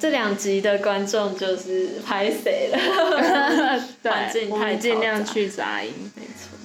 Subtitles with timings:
[0.00, 2.78] 这两集的观众就是拍谁了，
[4.08, 5.92] 环境太尽量去杂音。
[6.14, 6.56] 没错。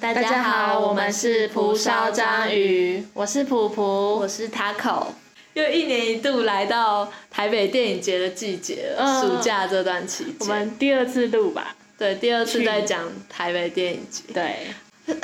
[0.00, 4.26] 大大家好，我们是蒲烧章鱼，我是普普我。
[4.26, 5.08] 是 Taco。
[5.54, 11.74] 又一年一度来到台北电影节的季节暑假这段期间，我们第二次录吧？
[11.98, 14.22] 对第二次去在讲台北电影节。
[14.32, 14.68] 对，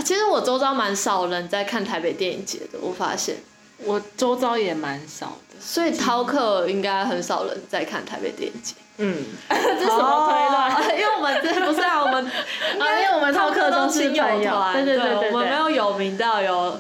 [0.04, 3.36] 其实我周遭蛮少人在看台北电影节的，我发现，
[3.84, 5.45] 我周遭也蛮少的。
[5.60, 8.74] 所以饕客应该很少人在看台北电影节。
[8.98, 9.14] 嗯，
[9.50, 10.56] 这什么推论？
[10.72, 12.24] 哦 因为我们这不是啊，我们
[12.80, 15.54] 啊，因为我们饕客都是亲友朋友，团，对对对对我们没。
[15.54, 16.78] 有有名到有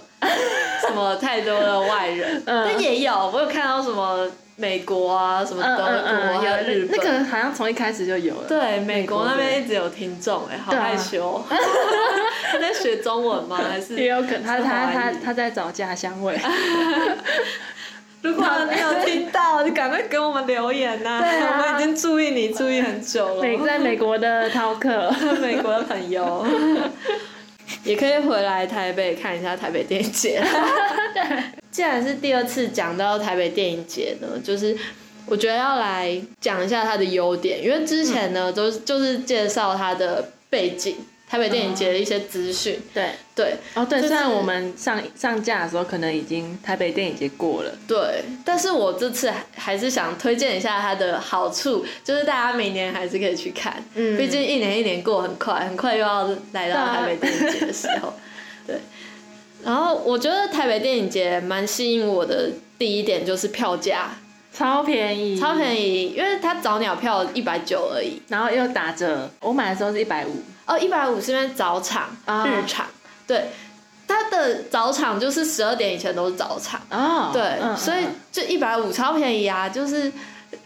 [0.86, 4.26] 什么太多的外人，嗯但也有，我有看到什么
[4.56, 8.44] 美国啊，什么嗯德国嗯嗯，还有日本，有那个好像从一开始就有了。
[8.48, 11.44] 对，美国那边一直有听众哎，好害羞。
[12.50, 13.58] 他在学中文吗？
[13.68, 16.40] 还是也有可能他他他他在找家乡味。
[18.26, 23.40] 如果你有听到，就赶快给我们留言呐、对啊我们已经注意你注意很久了。
[23.42, 25.14] 美在美国的饕客。
[25.40, 26.44] 美国的朋友，
[27.84, 30.42] 也可以回来台北看一下台北电影节。
[31.70, 34.76] 既然是第二次讲到台北电影节呢，就是
[35.26, 40.96] 我觉得要来讲一下它的优点，因为之前呢都是就是介绍它的背景，
[41.28, 42.80] 台北电影节的一些资讯。
[42.94, 43.56] 对，对。
[43.74, 54.16] 哦对，就是虽然我们上上架的时候可能已经台北电影节过了，对，但是我这次还还是想推荐一下它的好处，就是大家明年还是可以去看，嗯。
[54.16, 58.14] 毕竟一年一年过很快，很快又要来到台北电影节的时候，
[58.66, 58.76] 对。
[59.64, 64.16] 然后我觉得台北电影节蛮吸引我的第一点就是票价
[64.56, 72.46] 超便宜，超便宜，因为它早鸟票一百九而已，然后又打折，我买的时候是一百五，哦，一百五是因为早场、啊。
[72.46, 72.86] 日场，
[73.26, 73.48] 对，
[74.08, 76.80] 它的早场就是十二点以前都是早场。
[76.90, 78.14] 哦，对，嗯所以嗯。
[78.32, 79.68] 就一百五超便宜啊！
[79.68, 80.12] 就是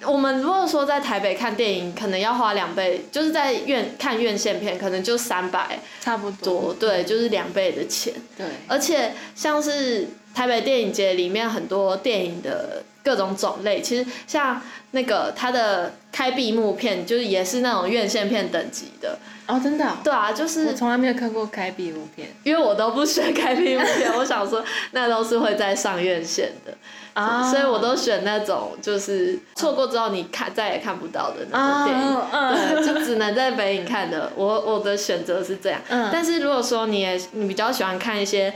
[0.04, 8.12] 我们如果说在台北看电影，可能要花两倍，就是在院看院线片，可能就三百差不多，多，对，就是两倍的钱。
[8.36, 14.60] 对，而且像是台北电影节里面很多电影的各种种类，其实像
[14.92, 19.18] 那个它的开闭幕片，就是也是那种院线片等级的。
[19.46, 26.72] 哦，真的哦，对啊，就是我从来没有看过开闭幕片因为我都不选开闭幕片，我想说那都是会在上院线的。
[27.12, 34.30] 啊所以我都选那种就是错过之后你看再也看不到的那种电影，嗯对，就只能在北影看的。
[34.36, 38.54] 我我的选择是这样，嗯但是如果说你也你比较喜欢看一些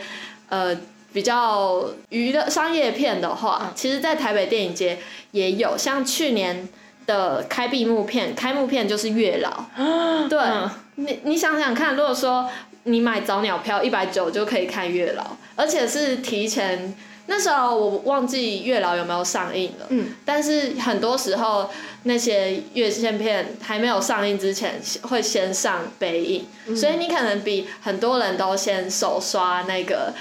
[0.48, 0.72] 呃
[1.14, 3.72] 比较娱乐商业片的话，嗯。
[3.74, 4.98] 其实，在台北电影节
[5.30, 6.68] 也有，像去年
[7.06, 10.28] 的开闭幕片，开幕片就是月老，嗯。
[10.28, 12.50] 对，嗯你你想想看，如果说
[12.82, 15.24] 你买早鸟票一百九就可以看月老，
[15.56, 16.94] 而且是提前。
[17.26, 21.70] 那时候我忘记月老有没有上映了，嗯，但是很多时候
[22.02, 26.76] 那些月线片还没有上映之前会先上北影，嗯。
[26.76, 30.12] 所以你可能比很多人都先手刷那个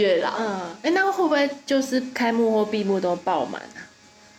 [0.00, 0.32] 月老。
[0.38, 3.78] 嗯，哎，那会不会就是开幕或闭幕都爆满啊？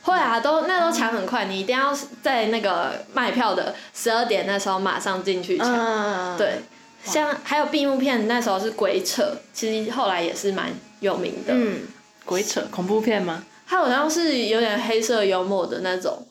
[0.01, 5.67] 会啊，都那都抢很快，你一定要在那个卖票的十二点那时候马上进去抢。
[5.67, 6.61] 嗯，对，
[7.03, 10.71] 像还有闭幕片，那时候是鬼扯，其实后来也是蛮
[11.01, 11.53] 有名的。
[11.53, 11.81] 嗯，
[12.25, 13.43] 鬼扯恐怖片吗？
[13.67, 16.25] 它好像是有点黑色幽默的那种，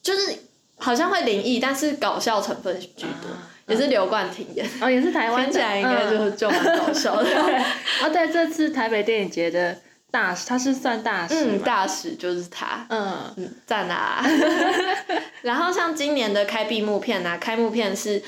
[0.00, 0.34] 就是
[0.78, 7.30] 好像会灵异，但是搞笑成分居多，啊也是刘冠廷演，哦，也是台湾的，听起来应该就嗯就蛮搞笑的。
[8.02, 9.78] 哦，对，这次台北电影节的
[10.10, 12.86] 大使，他是算大使嗯，大使就是他。
[12.90, 13.32] 嗯。
[13.36, 14.24] 嗯，赞啊！
[15.42, 18.22] 然后像今年的开闭幕片啊，开幕片是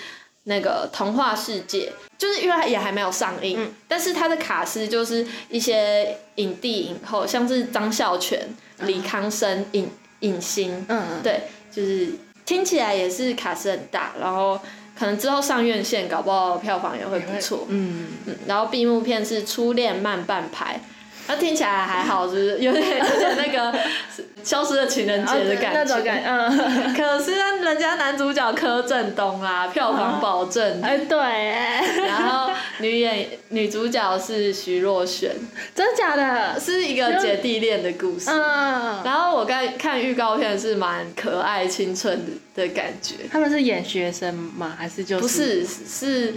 [0.45, 3.75] 那个《童话世界》，就是因为它也还没有上映，嗯。
[3.89, 8.41] 但是他的卡司就是一些影帝影后，像是张孝全、
[8.81, 12.09] 李康生、影影星，嗯嗯，对，就是
[12.45, 14.59] 听起来也是卡司很大，然后
[15.03, 17.67] 可能之后上院线，搞不好票房也会不错。
[17.69, 20.81] 嗯，嗯，然后闭幕片是《初恋慢半拍》，
[21.29, 23.79] 那听起来还好，就是有点有点那个
[24.43, 25.81] 消失的情人节的感觉。
[25.81, 30.83] 哦那种感，嗯， 可是人家男主角柯震东啊，票房保证。
[30.83, 35.31] 哎，对，哎 然后女演女主角是徐若瑄，
[35.75, 36.59] 真的假的？
[36.61, 38.29] 是一个姐弟恋的故事。
[38.29, 42.19] 嗯，然后我刚看预告片是蛮可爱青春
[42.55, 44.75] 的的感觉，他们是演学生吗？
[44.77, 46.35] 还是就是不是是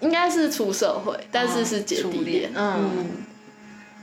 [0.00, 2.50] 应该是出社会，但是是姐弟恋。
[2.54, 3.06] 嗯，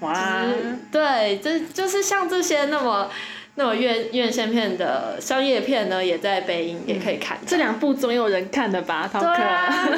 [0.03, 0.45] 哇，
[0.91, 3.09] 对，这就是像这些那么
[3.55, 7.43] 那么院院线片的商业片呢，也在北影也可以看到。
[7.47, 9.09] 这两部总有人看的吧？
[9.11, 9.29] 涛对。
[9.29, 9.89] 啊，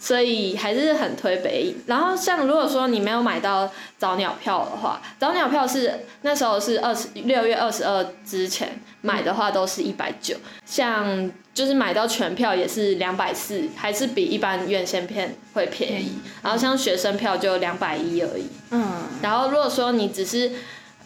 [0.00, 1.76] 所以还是很推北影。
[1.86, 5.92] 然后像如果说你没有买到早鸟票的话，早鸟票是
[6.22, 16.18] 那时候是二十六月二十二之前买的话都是一百九，像就是买到全票也是两百四，还是比一般院线片会便宜。
[16.42, 18.46] 然后像学生票就两百一而已。
[18.70, 20.52] 嗯，然后如果说你只是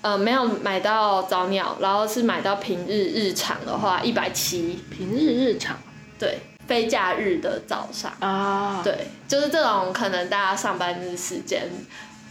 [0.03, 5.77] 呃没有买到早鸟，然后是买到平日日常的话，一百七，平日日常
[6.19, 6.39] 对，
[6.73, 8.11] 非假日的早上。
[8.21, 11.69] 啊，对，就是这种可能大家上班的时间，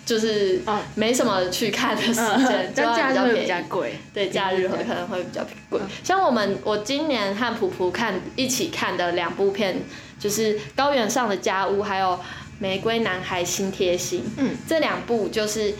[0.03, 3.69] 就是嗯没什么去看的时间，嗯，就会比较日会比较便宜。
[3.69, 3.99] 贵。
[4.13, 5.79] 对，假日会可能会比较贵。
[6.03, 9.83] 像我们，我今年和普普看一起看的两部片，
[10.19, 12.13] 就是《高原上的家屋》还有
[12.57, 14.21] 《玫瑰男孩心贴心》。
[14.37, 15.73] 嗯，这两部就是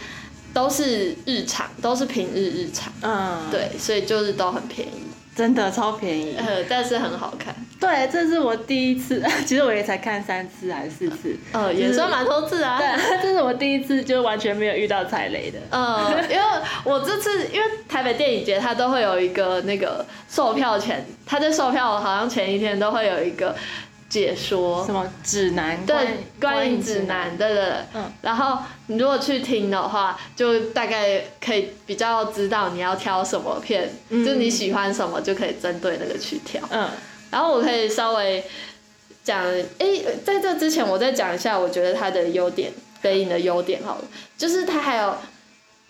[0.54, 2.94] 都是日常，都是平日日常。
[3.02, 6.36] 嗯，，对，所以就是都很便宜，真的超便宜。
[6.38, 7.56] 呃，但是很好看。
[7.80, 11.36] 对，这是我第一次， 其实我也才看三次还是四次。
[11.52, 12.78] 呃，也算蛮多次啊。
[12.80, 12.88] 对，
[13.24, 15.60] 这是我第一次就完全没有遇到踩雷的。
[15.72, 16.44] 呃，因为
[16.84, 23.56] 我这次因为台北电影节它都会有一个那个售票前，它在售票好像前一天都会有一个
[24.12, 24.86] 解说。
[24.86, 25.84] 什，么指南？
[25.86, 25.96] 对，
[26.40, 27.74] 观观影指南，对对对。
[27.96, 28.12] 嗯。
[28.22, 34.24] 然后你如果去听的话，就大概可以比较知道你要挑什么片，嗯。
[34.24, 36.62] 就你喜欢什么就可以针对那个去挑。
[36.70, 36.90] 嗯。
[37.32, 38.44] 然后我可以稍微
[39.24, 39.46] 讲，
[39.78, 42.72] 诶，在这之前我再讲一下，我觉得它的优点，
[43.02, 44.04] 北影的优点好了，
[44.38, 45.16] 就是它还有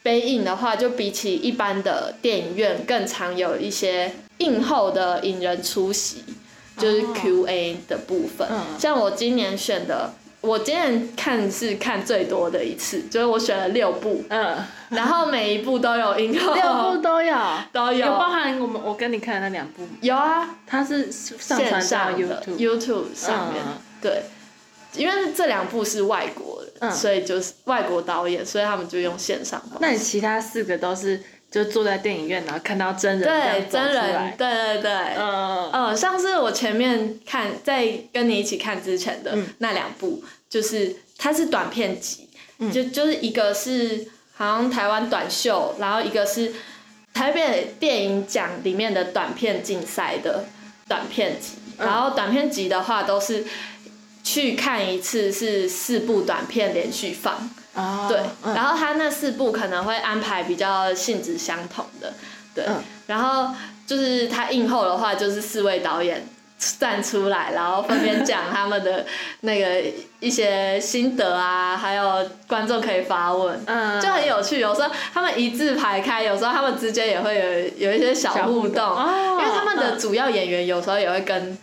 [0.03, 6.23] 北影的话，就比起一般的电影院更常有一些映后的影人出席，
[6.77, 7.13] 就是哦。
[7.15, 8.47] Q&A 的部分。
[8.49, 8.79] 嗯。
[8.79, 14.57] 像我今年选的，我今年看是看最多的一次，就是我选了六部，嗯，
[14.89, 17.35] 然后每一部都有映后，六部都有，
[17.71, 17.99] 都有。
[17.99, 22.57] 有包含我们我跟你看的那两部吗，有啊，它是上线传到上 YouTube。
[22.57, 23.77] YouTube 上面，嗯。
[24.01, 24.23] 对，
[24.95, 26.91] 因为这两部是外国的，嗯。
[26.91, 29.61] 所以就是外国导演，所以他们就用线上。
[29.79, 31.21] 那你其他四个都是
[31.51, 39.45] 就坐在电影院，然后看到真人对真人，对对对，嗯呃，像是我前面看在跟你一起看之前的嗯。
[39.57, 42.71] 那两部，就是它是短片集，嗯。
[42.71, 46.53] 就就是一个是好像台湾短秀，然后一个是
[47.13, 50.45] 台北电影奖里面的短片竞赛的
[50.87, 51.85] 短片集，嗯。
[51.85, 53.43] 然后短片集的话都是
[54.23, 58.53] 去看一次是四部短片连续放，哦对，嗯。
[58.53, 62.13] 然后他那四部可能会安排比较性质相同的，
[62.53, 62.75] 对，嗯。
[63.07, 63.53] 然后
[63.85, 66.27] 就是他映后的话，就是四位导演
[66.79, 69.05] 站出来，然后分别讲他们的
[69.41, 69.83] 那个
[70.19, 73.59] 一些心得啊，还有观众可以发问。
[73.65, 73.99] 嗯。
[73.99, 79.39] 就很有趣，有时候他们一字排开，有时候他们之间也会有有一些小互动，哦。
[79.41, 81.57] 因为他们的嗯主要演员有时候也会跟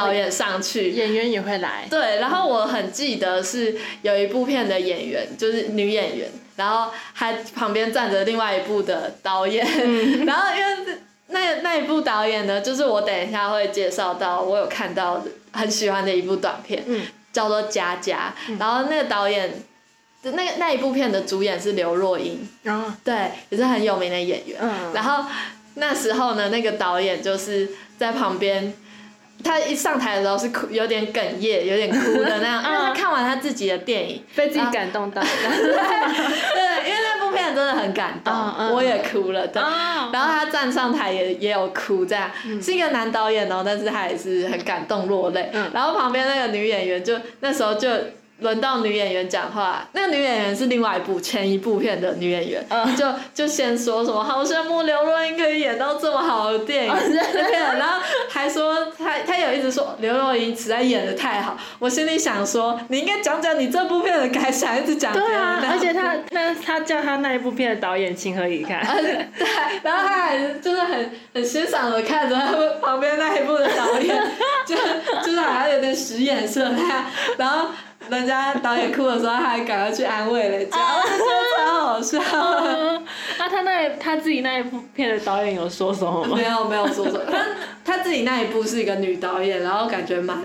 [0.00, 9.66] 导演上去，演员也会来，对，然后我很记得是有一部片的演员，就是女演员，然后还旁边站着另外一部的导演，
[10.26, 10.98] 然后因为
[11.28, 17.02] 那那一部导演呢，就是我等一下会介绍到，我有看到的很喜欢的一部短片，嗯。
[17.32, 19.62] 叫做《佳佳》，然后那个导演。
[20.22, 22.46] 那个那一部片的主演是刘若英，
[23.02, 24.58] 对，也是很有名的演员。
[24.60, 24.92] 嗯。
[24.92, 25.24] 然后
[25.76, 28.74] 那时候呢，那个导演就是在旁边，
[29.42, 38.34] 他一上台的时候是哭，有点哽咽，有点哭的那样， 因为他看完他自己的电影，被自己感动到， 对，因为那部片真的很感动，
[38.74, 39.62] 我也哭了，对。
[39.62, 40.10] 哦。
[40.12, 42.30] 然后他站上台也也有哭，这样、
[42.60, 45.50] 是一个男导演哦，但是他也是很感动落泪。
[45.52, 45.70] 嗯。
[45.72, 47.88] 然后旁边那个女演员就那时候就
[48.40, 52.96] 轮到女演员讲话，那个女演员是另外一部前一部片的女演员，嗯。
[52.96, 56.92] 就就先说什么好羡慕刘若英可以演到这么好的电影，
[57.32, 68.84] 对，然后还说她她有一直说刘若英实在演的太好，我心里想说你应该讲讲你这部片的感想，一直讲别对，啊而且他 那他叫他那一部片的导演情何以堪？
[69.00, 69.26] 对，
[69.82, 72.52] 然后他还就是很很欣赏的看着他
[72.86, 74.22] 旁边那一部的导演，
[74.66, 74.76] 就
[75.24, 77.04] 就是好像有点使眼色那样，
[77.38, 77.68] 然后
[78.10, 82.18] 人家导演哭的时候，他还赶快去安慰人家，我就觉得超好笑。
[82.64, 83.04] 嗯
[83.38, 86.44] 那他那一他自己那一部片的导演有说什么吗没？
[86.44, 90.38] 有没有说什么，他他自己那一部是一个女导演，然后感觉蛮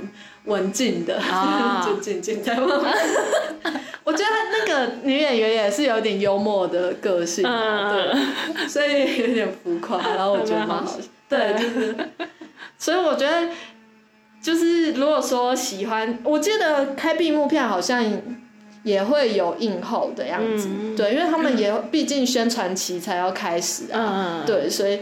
[0.45, 2.93] 文静的，啊 就静静在慢慢。
[4.05, 8.11] 我觉得那个女演员也是有点幽默的个性啊，对。
[8.13, 10.99] 嗯，所以有点浮夸，然后我觉得蛮好笑。
[11.27, 11.95] 对，就是，
[12.77, 13.49] 所以我觉得，
[14.45, 18.05] 就是如果说喜欢，我记得开闭幕片好像
[18.83, 20.95] 也会有映后的样子，嗯。
[20.95, 24.99] 对，因为他们也毕竟宣传期才要开始啊，嗯，对，所以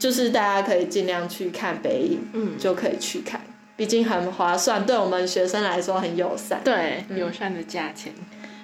[0.00, 3.40] 就是大家可以尽量去看北影，嗯，就可以去看，
[3.76, 6.60] 毕竟很划算，对我们学生来说很友善。
[6.64, 8.12] 对，友善的价钱。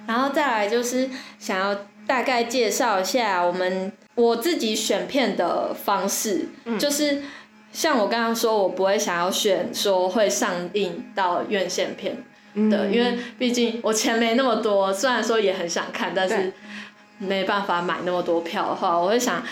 [0.09, 7.23] 然后再来就是想要大概介绍一下我们我自己选片的方式，就是
[7.73, 12.17] 像我刚刚说，我不会想要选说会上映到院线片
[12.71, 16.53] 的，因为毕竟我钱没那么多，虽然说也很想看，但是对
[17.19, 19.43] 没办法买那么多票的话，我会想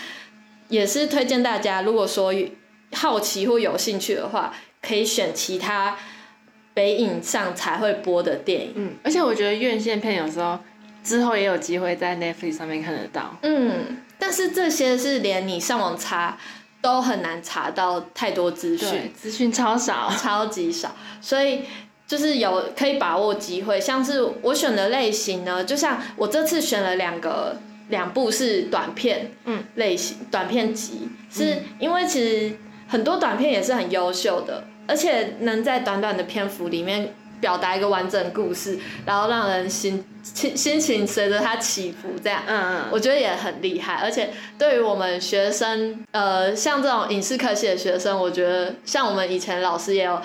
[0.67, 2.31] 也是推荐大家，如果说
[2.93, 5.97] 好奇或有兴趣的话，可以选其他
[6.73, 8.73] 北影上才会播的电影。
[8.75, 10.59] 嗯，而且我觉得院线片有时候
[11.03, 13.35] 之后也有机会在 Netflix 上面看得到。
[13.41, 16.37] 嗯，但是这些是连你上网查
[16.81, 20.09] 都很难查到太多资讯，，资讯超少。
[20.17, 21.61] 超级少，所以
[22.07, 23.79] 就是有可以把握机会。
[23.79, 27.55] 像是我选的类型呢，就像我这次选了两个
[27.89, 32.57] 两部是短片，嗯，类型短片集，是因为其实
[32.87, 37.13] 很多短片也是很优秀的，而且能在短短的篇幅里面。
[37.41, 42.85] 表达一个完整故事，然后让人心心心情随着它起伏，这样，嗯嗯。
[42.91, 50.21] 我觉得也很厉害，而且对于我们学生，呃，像这种影视科系的学生，我觉得像我们以前老师也有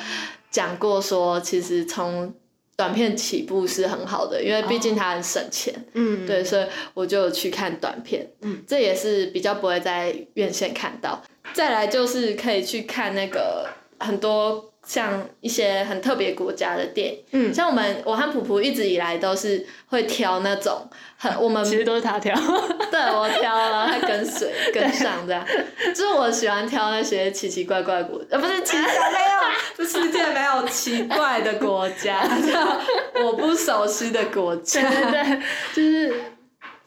[0.50, 2.32] 讲过说，其实从
[2.76, 11.23] 短片起步是很好的，因为毕竟它很省钱，嗯，对，所以我就去看短片，嗯，这也是比较不会在院线看到。
[11.54, 13.66] 再来就是可以去看那个
[13.99, 17.52] 很多像一些很特别国家的电影，嗯。
[17.52, 20.88] 像我们我和普普一直以来都是会挑那种
[21.19, 22.33] 很我们其实都是他挑。
[22.90, 25.45] 对我挑了，他跟随 跟上这样，
[25.88, 29.40] 就是我喜欢挑那些奇奇怪怪的国，呃，不是奇怪没有，
[29.76, 32.23] 这世界没有奇怪的国家，
[33.25, 34.88] 我不熟悉的国对家。
[34.88, 35.40] 对对，
[35.75, 36.14] 就是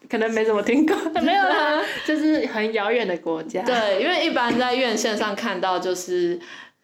[0.10, 3.62] 可能没怎么听过，没有啦，就是很遥远的国家。
[3.64, 6.40] 对，因为一般在院线上看到就是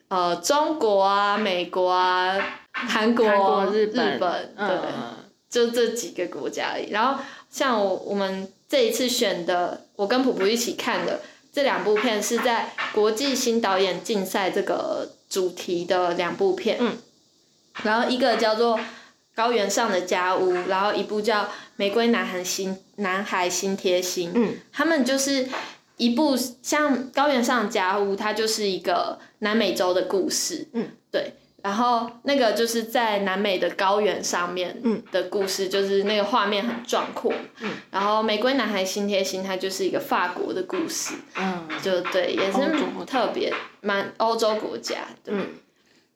[0.07, 2.37] 呃中国啊、美国啊、
[2.71, 5.15] 韩国、日本、对，嗯，
[5.49, 6.91] 就这几个国家而已。
[6.91, 11.21] 然后像我我们这一次选的，我跟普普一起看的
[11.51, 16.77] 这两部片是在国际新导演竞赛这个主题的两部片。
[16.79, 16.97] 嗯。
[17.83, 18.77] 然后一个叫做
[19.35, 21.43] 《高原上的家屋》，然后一部叫
[21.75, 24.29] 《玫瑰男孩心男孩心贴心》。
[24.33, 24.55] 嗯。
[24.71, 25.47] 他们就是
[25.97, 30.67] 一部像《高原上的家屋》，它就是一个南美洲的故事。
[30.73, 30.89] 嗯。
[31.11, 31.33] 对。
[31.63, 37.33] 然后那个就是在南美的高原上面嗯的故事，就是那个画面很壮阔。
[37.61, 37.71] 嗯。
[37.89, 42.59] 然后《玫瑰男孩心贴心》它就是一个法国的故事，嗯就对，也是
[43.07, 45.33] 特别蛮欧洲国家的。
[45.33, 45.47] 嗯，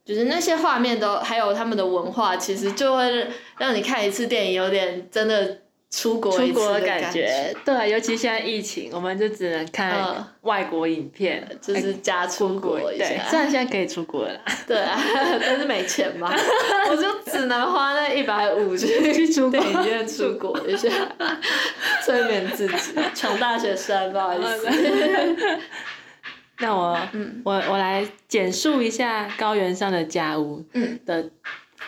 [0.05, 9.69] 就是那些画面都还有他们的文化，其实就会让你看一次电影有点真的出国出国的感感觉，对，尤其现在疫情，我们就只能嗯。
[9.73, 13.23] 看外国影片， 就是加出国一对，下。
[13.27, 14.33] 虽然现在可以出国了。
[14.33, 14.99] 啦， 对啊，
[15.41, 16.31] 但是没钱嘛，
[16.91, 19.59] 我就只能花那一百五去去出国。
[19.59, 20.87] 电影院出国一下，
[22.05, 22.93] 催眠自己。
[23.15, 24.67] 穷大学生，不好意思。
[26.59, 27.41] 那我，嗯。
[27.43, 30.99] 我我来简述一下高原上的家屋嗯。
[31.05, 31.27] 的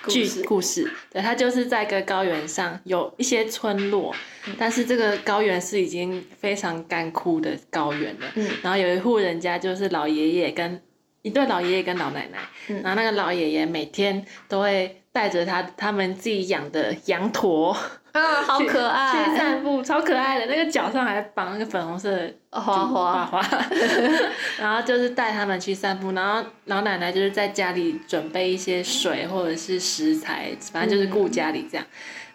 [0.07, 0.91] 剧故事故事。
[1.11, 4.15] 对，它就是在一个高原上有一些村落，
[4.47, 8.25] 嗯但是这个高原是已经非常干枯的高原了。
[8.35, 10.81] 嗯然后有一户人家就是老爷爷跟
[11.21, 12.39] 一对老爷爷跟老奶奶，
[12.69, 17.75] 嗯然后那个老爷爷每天都会带着他他们自己养的羊驼
[18.13, 20.45] 啊， 好可爱去，散步，超可爱的。
[20.47, 23.41] 那个脚上还绑那个粉红色的花花花。
[23.41, 23.65] 花，
[24.59, 31.85] 然后就是带他们去散步，然后老奶奶就是在家里准备一些水或者是食材，反正就是顾家里这样。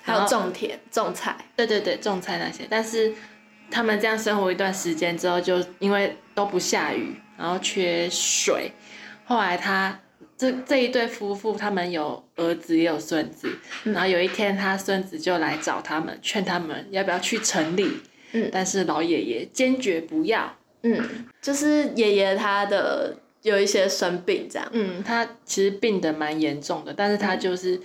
[0.02, 1.37] 还有种田、种菜。
[1.56, 3.12] 对对对，种菜那些，但是
[3.71, 8.71] 他们这样生活一段时间之后，就因为都不下雨，然后缺水，
[9.25, 9.99] 后来他
[10.38, 13.49] 这这一对夫妇，他们有儿子也有孙子，
[13.85, 17.90] 然后有一天他孙子就来找他们，劝他们要不要去城里，
[18.32, 18.50] 嗯。
[18.52, 24.68] 但是老爷爷坚决不要，嗯，就是爷爷他的有一些生病这样。
[24.73, 27.80] 嗯，他其实病得蛮严重的，但是他就是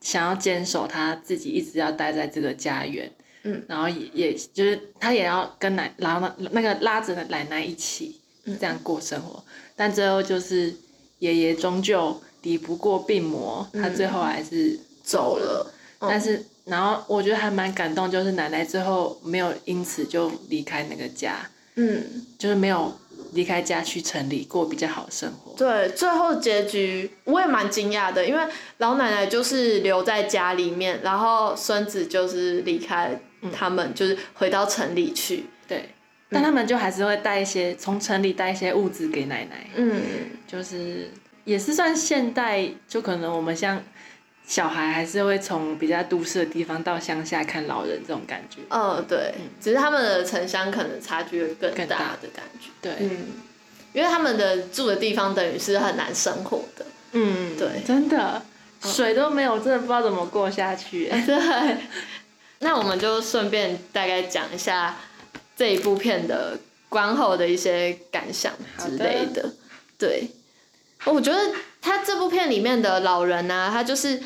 [0.00, 3.10] 想要坚守他自己一直要待在这个家园，
[3.42, 8.20] 嗯，然后也也就是他也要跟奶拉那那个拉着奶奶一起
[8.60, 9.42] 这样过生活，
[9.74, 10.72] 但最后就是
[11.20, 16.08] 爷爷终究抵不过病魔，他最后还是走了，嗯。
[16.10, 22.92] 但是然后我觉得还蛮感动，就是奶奶最后没有因此就离开那个家，嗯，就是没有
[23.32, 25.52] 离开家去城里过比较好的生活。
[25.56, 28.42] 对，最后结局我也蛮惊讶的，因为
[28.78, 33.20] 老奶奶就是留在家里面，然后孙子就是离开
[33.52, 35.46] 他们，就是回到城里去。
[35.68, 35.90] 对，
[36.30, 40.00] 但他们就还是会带一些从城里带一些物资给奶奶，嗯，
[40.46, 41.10] 就是
[41.44, 43.82] 也是算现代，就可能我们像
[44.46, 48.60] 小孩还是会从比较都市的地方到乡下看老人这种感觉。
[48.70, 52.68] 哦，对，只是他们的城乡可能差距会更大更大的感觉。
[52.80, 53.26] 对，嗯，
[53.92, 56.86] 因为他们的住的地方等于是很难生活的。
[57.12, 58.40] 嗯，对真的
[58.82, 61.08] 水都没有，真的不知道怎么过下去。
[61.26, 61.76] 对，
[62.60, 64.96] 那我们就顺便大概讲一下
[65.60, 69.52] 这一部片的观后的一些感想之类的。
[69.98, 70.26] 对，
[71.04, 71.38] 我觉得
[71.82, 74.22] 他这部片里面的老人呢、他就是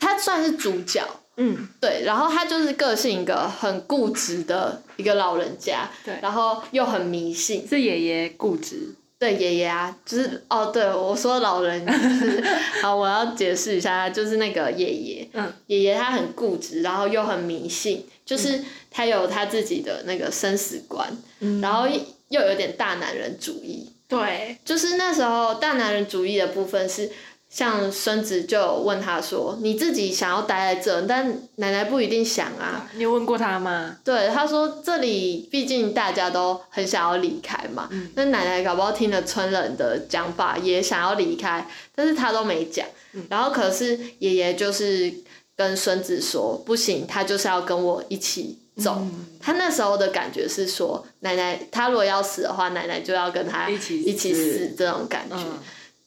[0.00, 6.18] 他算是主角，嗯，对，然后他就是个性一个很固执的一个老人家，对。
[6.20, 8.92] 然后又很迷信，是爷爷固执。
[9.20, 12.42] 对爷爷啊，就是哦，对我说老人就是，
[12.80, 21.06] 好，我要解释一下，就是那个爷爷，嗯，爷爷他很固执，然后又很迷信，就是他有他自己的那个生死观，
[21.40, 21.86] 嗯然后
[22.30, 27.10] 又有点大男人主义，对，就是那时候大男人主义的部分是，
[27.50, 33.96] 像孙子就有问他说，你自己想要待在这，但奶奶不一定想啊，你有问过他吗？
[34.04, 42.86] 对，他说这里毕竟大家都很想要离开嘛，嗯那奶奶搞不好听了村人的讲法，也想要离开，但是他都没讲。
[43.14, 45.12] 嗯然后可是爷爷就是
[45.56, 48.98] 跟孙子说，不行，他就是要跟我一起走。
[49.00, 55.36] 嗯他那时候的感觉是说，奶奶他如果要死的话，奶奶就要跟他一起一起死死这种感觉。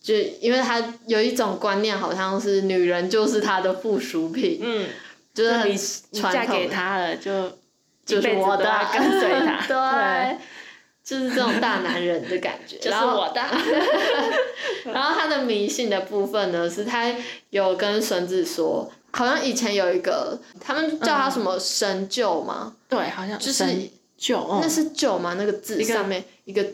[0.04, 4.90] 嗯，就因为他有一种观念，好像是女人就是他的附属品，嗯，
[5.34, 5.80] 就是很你
[6.12, 7.58] 你嫁给传统的他了，就
[8.06, 9.66] 就是我的跟随他。
[9.66, 10.38] 对，
[11.04, 12.78] 就是这种大男人的感觉。
[12.78, 13.42] 就是我的。
[14.94, 17.10] 然后他的迷信的部分呢，是他
[17.52, 22.76] 有跟孙子说，好像以前有一个，他们叫他什么神臼吗？
[22.90, 25.36] 对，好像就是神救，嗯那是舅吗？
[25.38, 26.66] 那个字上面一个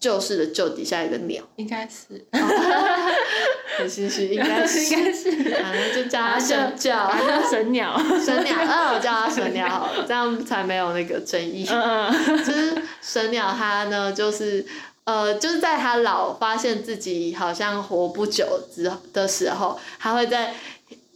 [0.00, 2.24] 旧式的旧，底下一个鸟，应该是，
[3.76, 5.30] 很心虚，应该是，应该是，
[5.62, 6.96] 反正就叫他 啊就神臼。
[6.96, 7.98] 好像神鸟。
[8.24, 11.66] 神鸟，嗯，我叫它神鸟好了，这样才没有那个争议。
[11.68, 14.64] 嗯嗯，就是神鸟，它呢，就是
[15.04, 20.54] 呃，就是在它老发现自己好像活不久之的时候，它会在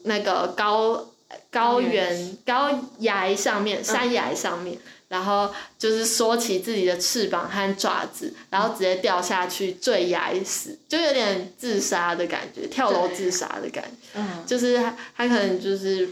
[0.05, 1.07] 那个高
[1.51, 4.77] 高原高崖上面，山崖上面。
[5.13, 14.09] 然后就是缩起自己的翅膀和爪子，然后直接掉下去坠崖死，就有点自杀的感觉，跳楼自杀的感觉。
[14.15, 16.09] 嗯，就是他他可能就是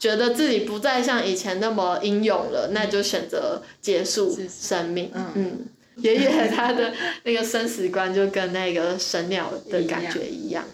[0.00, 5.12] 觉得自己不再像以前那么英勇了，那就选择结束生命。
[5.14, 5.66] 嗯嗯，
[5.98, 10.64] 爷爷他的那个生死观就跟那个神鸟的感觉一样，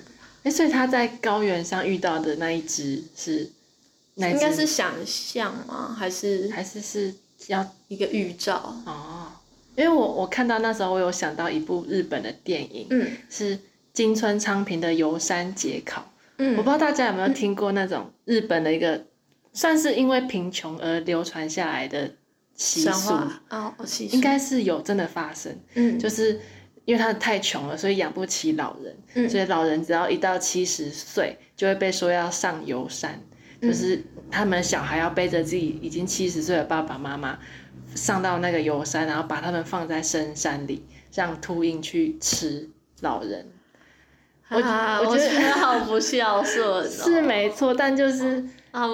[0.44, 3.50] 哎，所以他在高原上遇到的那一只是，
[4.14, 5.94] 应该是想象吗？
[5.98, 7.12] 还是还是是
[7.49, 8.55] 要一个预兆？
[8.85, 9.29] 哦，
[9.77, 13.11] 因为我我看到那时候我有想到一部日本的电影，嗯。
[13.31, 13.59] 是
[13.92, 16.01] 金村昌平的《游山解考》。
[16.38, 16.57] 嗯。
[16.57, 19.05] 我不知道大家有没有听过那种日本的一个，
[19.53, 22.11] 算是因为贫穷而流传下来的
[22.55, 23.42] 习神俗，话。
[23.51, 24.14] 哦，习俗。
[24.14, 25.57] 应该是有真的发生。
[25.75, 25.99] 嗯。
[25.99, 26.40] 就是
[26.85, 29.29] 因为他太穷了，所以养不起老人，嗯。
[29.29, 33.36] 所以老人只要一到七十岁，就会被说要上游山，嗯
[33.66, 37.38] 就是他们小孩要背着自己已经七十岁的爸爸妈妈
[37.94, 42.68] 上到那个游山，然后把他们放在深山里，让秃鹰去吃
[43.00, 43.46] 老人。
[44.48, 46.85] 我啊，我我觉得好不孝顺哦。
[46.88, 48.44] 是没错，但就是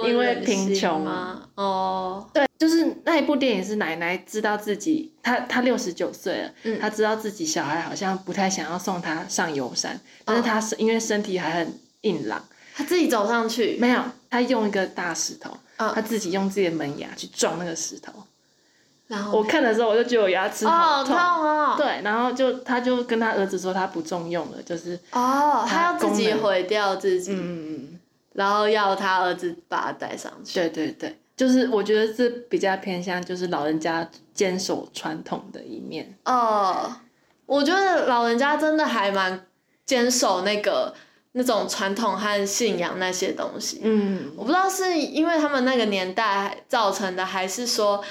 [0.07, 1.47] 因为贫穷啊？
[1.53, 12.43] 哦，对，就是那一部电影是奶奶知道自己，她她六十九岁了，嗯她知道自己小孩好像不太想要送她上游山，但是她是因为身体还很硬朗，
[12.75, 18.11] 他自己走上去，没有，他用一个大石头，嗯他自己用自己的门牙去撞那个石头。
[19.07, 21.75] 然后我看的时候我就觉得我牙齿哦，好好痛哦。
[21.77, 27.99] 对，然后就他就跟他儿子说他不重用了，就是哦，他要自己功能毁掉自己，嗯嗯嗯，
[28.33, 30.55] 然后要他儿子把他带上去。
[30.55, 36.11] 对对对，就是我觉得这比较偏向就是老人家坚守传统的一面。
[36.25, 36.91] 哦，
[37.45, 39.45] 我觉得老人家真的还蛮
[39.85, 40.95] 坚守那个
[41.33, 43.81] 那种传统和信仰那些东西。
[43.83, 48.03] 嗯，我不知道是因为他们那个年代造成的，还是说，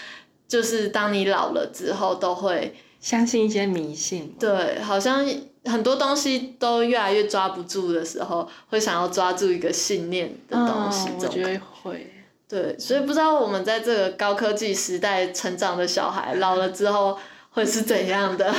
[0.46, 4.34] 就是当你老了之后都会相信一些迷信。
[4.38, 5.26] 对，好像
[5.64, 12.12] 很多东西都越来越抓不住的时候，会想要抓住一个信念的东西我觉得会。
[12.48, 17.16] 对，所以不知道我们在这个高科技时代成长的小孩，老了之后
[17.52, 18.52] 会是怎样的？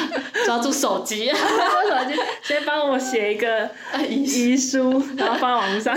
[0.45, 3.69] 抓住手机， 手机先帮我写一个
[4.07, 5.95] 遗遗书，然后放在网络上。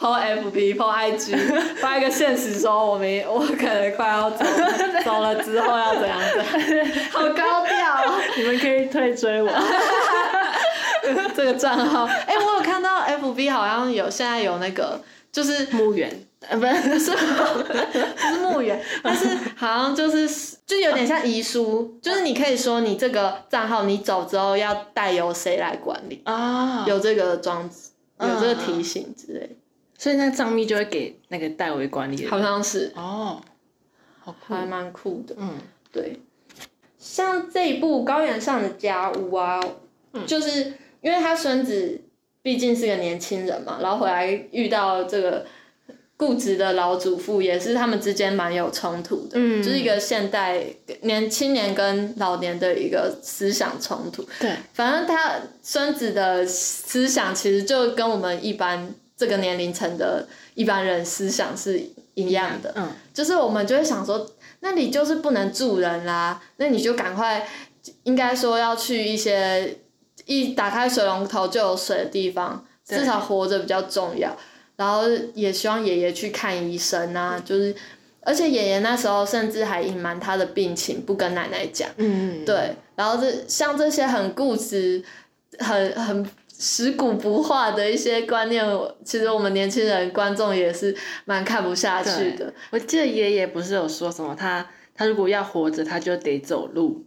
[0.00, 1.34] po FB po IG
[1.76, 4.72] 发一个现实说，我没我可能快要走了，
[5.04, 6.18] 走了之后要怎样
[6.58, 8.20] 怎样，好高调哦。
[8.36, 9.50] 你们可以退追我。
[11.36, 15.00] 这个账号，哎、我有看到 FB 好像有现在有那个，
[15.32, 16.10] 就是墓园，
[16.48, 17.10] 呃，不是，不是
[18.16, 29.56] 不是墓园，但是好像就是就有点像遗书，就是你可以说你这个账号你走之后要带由谁来管理，啊，有这个装置，有这个嗯提醒之类，
[29.98, 32.30] 所以那账密就会给那个代为管理的人。
[32.30, 33.40] 好像是哦，
[34.20, 34.54] 好酷。
[34.54, 35.34] 还蛮酷的。
[35.38, 35.54] 嗯
[35.92, 36.20] 对，
[36.98, 39.60] 像这一部《高原上的家屋》啊，
[40.26, 40.72] 就是
[41.02, 42.00] 因为他孙子
[42.42, 45.46] 毕竟是个年轻人嘛，然后回来遇到这个
[46.16, 49.62] 固执的老祖父，也是他们之间蛮有冲突的，嗯。
[49.62, 50.64] 就是一个现代
[51.02, 54.22] 年青年跟老年的一个思想冲突。
[54.38, 61.82] 对，反正他孙子的思想其实就跟我们一般这个年龄层的一般人思想是
[62.14, 64.24] 一样的，嗯，就是我们就会想说，
[64.60, 67.46] 那你就是不能住人啦，那你就赶快，
[68.04, 69.78] 应该说要去一些
[70.26, 74.36] 一打开水龙头就有水的地方，至少活着比较重要。
[74.76, 75.02] 然后
[75.34, 77.74] 也希望爷爷去看医生啊，就是，
[78.20, 81.88] 而且爷爷那时候甚至还隐瞒他的病情，不跟奶奶讲。
[81.96, 85.02] 嗯，对，然后这像这些很固执、
[85.58, 88.64] 很很食古不化的一些观念，
[89.04, 92.52] 其实我们年轻人观众也是蛮看不下去的。
[92.70, 97.04] 我记得爷爷不是有说什么，他他如果要活着，他就得走路。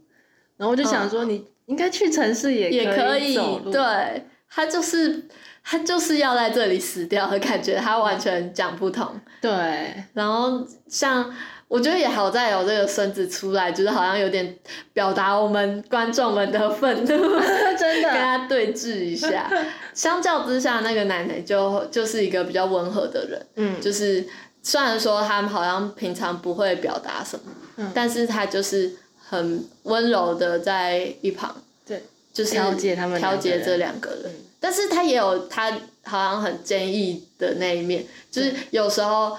[0.56, 3.70] 然后我就想说，你应该去城市也嗯也可以可走，路。
[3.72, 5.26] 对他就是
[5.70, 9.06] 他就是要在这里死掉的感觉，他完全讲不通。
[9.38, 11.30] 对，然后像
[11.68, 14.56] 我觉得也好在有这个孙子出来，就是好像有点
[14.94, 17.06] 表达我们观众们的愤怒，
[17.78, 18.08] 真的。
[18.08, 19.46] 跟他对峙一下。
[19.92, 24.26] 相较之下，那个奶奶就就是一个比较温和的人，嗯，就是
[24.62, 28.90] 虽然说他们好像平常不会表达什么，嗯但是他就是
[29.22, 31.54] 很温柔的在一旁，
[31.86, 32.02] 对，
[32.32, 34.22] 就是调节他们调节这两个人。
[34.24, 35.70] 嗯但是他也有他
[36.04, 39.36] 好像很坚毅的那一面，就是有时候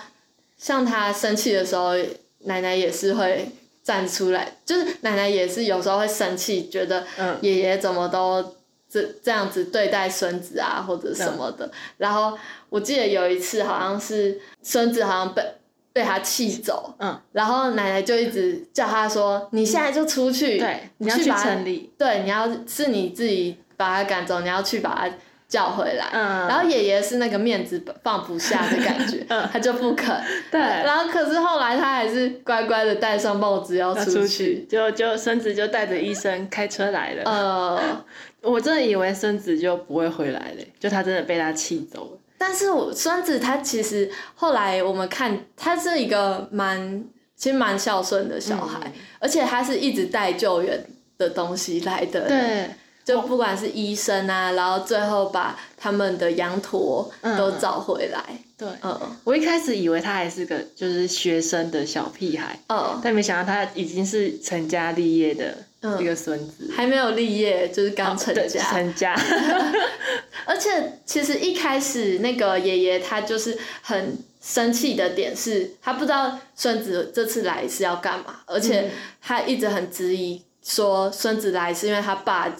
[0.58, 1.94] 像他生气的时候，
[2.40, 3.50] 奶奶也是会
[3.84, 8.56] 站出来，就是奶奶也是有时候会生气，觉得嗯爷爷怎么都
[8.90, 11.70] 这这样子对待孙子啊，或者什么的。
[11.98, 12.38] 然后
[12.70, 15.44] 我记得有一次好像是孙子好像被
[15.92, 21.92] 被他气走，嗯，然后奶奶就一直叫他说：“你现在就出去，对，你要去城里。
[21.98, 25.10] 对，你要是你自己把他赶走，你要去把他
[25.48, 26.06] 叫回来。
[26.12, 30.22] 嗯，然后爷爷是那个面子放不下的感觉，嗯 他就不肯。
[30.52, 37.24] 对，然后可是后来他还是乖乖的戴上帽子要要出出去，就就孙子就带着医生开车来了。
[37.24, 38.06] 呃，
[38.44, 42.20] 我真的以为孙子就不会回来了，就他真的被他气走了。
[42.38, 47.04] 但是我孙子他其实后来我们看他是一个蛮
[47.36, 50.78] 其实蛮孝顺的小孩，嗯而且他是一直带救援
[51.18, 52.28] 的东西来的。
[52.28, 52.70] 对，
[53.10, 58.24] 就不管是医生啊，然后最后把他们的羊驼都嗯找回来。
[58.56, 68.62] 对，嗯我一开始以为他还是个就是学生的小屁孩，嗯但没想到他已经是成家立业的嗯一个孙子，还没有立业，就是刚成对家。
[68.70, 69.20] 成家
[70.46, 82.54] 而且其实一开始那个爷爷他就是很生气的点是，他不知道孙子这次来是要干嘛，而且嗯他一直很质疑说孙子来是因为他爸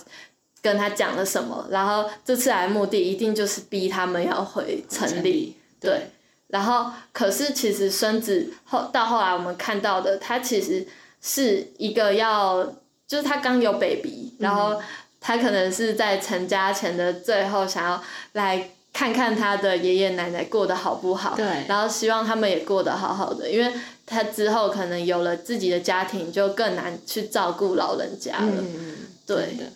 [0.62, 5.56] 跟他讲了什么，然后这次来的目的一定就是逼他们要回城里。
[5.80, 6.10] 对，
[6.48, 10.86] 然后可是其实孙子后到后来我们看到的，他其实
[11.22, 12.64] 是一个要，
[13.08, 14.82] 就是他刚有 baby，然后
[15.22, 21.46] 他可能是在成家前的最后想要来看看他的爷爷奶奶过得好不好，对。
[21.70, 23.72] 然后希望他们也过得好好的，因为
[24.06, 28.54] 他之后可能有了自己的家庭，就更难去照顾老人家了。
[28.58, 28.96] 嗯，
[29.26, 29.38] 对。
[29.56, 29.72] 的，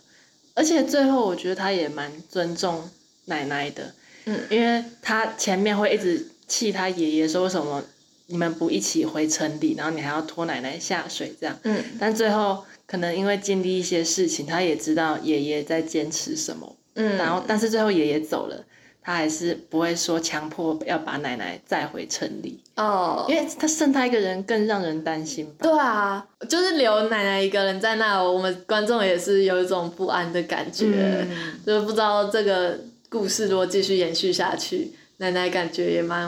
[0.54, 2.90] 而且最后我觉得他也蛮尊重
[3.26, 3.94] 奶奶的，
[4.26, 7.84] 嗯，因为他前面会一直气他爷爷说为什么
[8.28, 18.66] 你们不一起回城里，然后你还要拖奶奶下水这样，嗯但最后可能因为经历一些事情，他也知道爷爷在坚持什么，嗯，然后但是最后爷爷走了。
[19.06, 25.54] 他还是不会说强迫要把奶奶载回城里，哦，因为他剩他一个人更让人担心吧。
[25.62, 30.88] 对啊，就是留奶奶一个人在那，我们观众也是有一种不安的感觉，
[31.30, 31.54] 嗯。
[31.66, 36.28] 就是不知道这个故事如果继续延续下去，奶奶感觉也蛮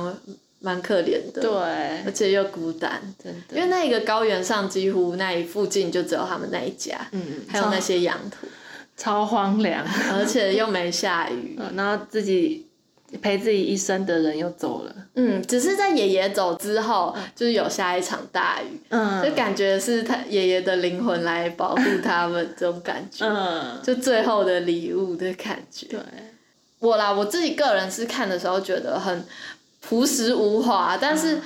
[0.59, 1.51] 蛮可怜的，对，
[2.05, 8.47] 而且又孤单，真的，因为那个高原上几乎那一附近就只有他们那一家，嗯，还有那些羊驼，
[8.97, 12.64] 超荒凉，而且又没下雨，嗯 然后自己
[13.21, 25.87] 陪自己一生的人又走了，嗯，只是在爷爷走之后，就是有下一场大雨，嗯，就感觉是他爷爷的灵魂来保护他们这种感觉，嗯，就最后的礼物的感觉。
[25.87, 25.99] 对，
[26.79, 29.23] 我啦，我自己个人是看的时候觉得很
[29.81, 31.39] 朴实无华，但是、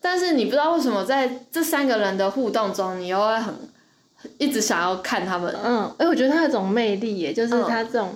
[0.00, 3.54] 但是你不知道为什么在这三个人的互动中，你又会很
[4.38, 5.54] 一直想要看他们。
[5.62, 7.64] 嗯，哎，我觉得他有种魅力耶，就是嗯。
[7.68, 8.14] 他这种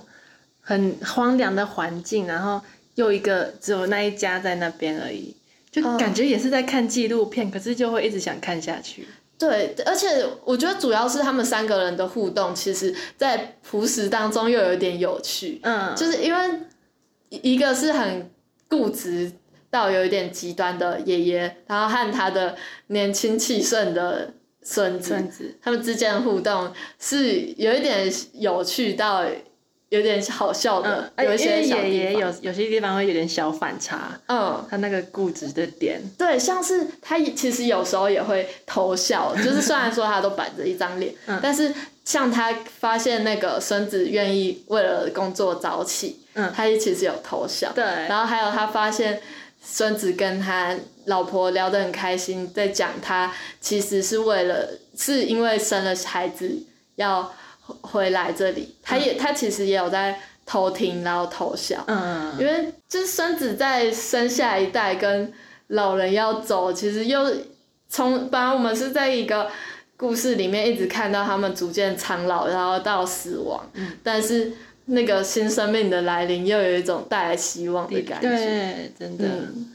[0.61, 2.61] 很荒凉的环境，然后
[2.99, 5.33] 又一个只有那一家在那边而已，
[5.71, 9.07] 就嗯感觉也是在看纪录片，可是就会一直想看下去。
[9.37, 16.59] 对，而且我觉得主要是他们三个人的互动，其实在朴实当中又有一点有趣，嗯，就是因为
[17.29, 18.29] 一个是很
[18.67, 19.31] 固执
[19.69, 22.57] 到有一点极端的爷爷，然后和他的
[22.87, 29.25] 年轻气盛的孙子，孙子，他们之间的互动是有一点有趣到
[29.89, 41.39] 有点好笑的，嗯，有一些爷爷有有些地方会有点小反差，嗯，他那个固执的点，对，像是他其实有时候也会偷笑， 就是虽然说他都板着一张脸，嗯。
[41.41, 41.73] 但是
[42.05, 46.51] 像他发现那个孙子愿意为了工作早起，嗯。
[46.55, 49.19] 他其实有偷笑，对，然后还有他发现
[49.59, 50.75] 孙子跟他
[51.05, 56.63] 老婆聊得很开心，在讲他其实是为了是因为生了孩子
[56.95, 57.33] 要
[57.81, 65.31] 回来这里，他也、他其实也有在偷听，然后偷笑，嗯，因为就是孙子在生下一代跟
[65.67, 67.31] 老人要走，其实又
[67.87, 69.49] 从本来我们是在一个
[69.95, 73.91] 故事里面一直看到他们逐渐苍老，然后到死亡，嗯。
[74.03, 74.51] 但是
[74.85, 79.25] 那个新生命的来临又有一种带来希望的感觉，对，真的，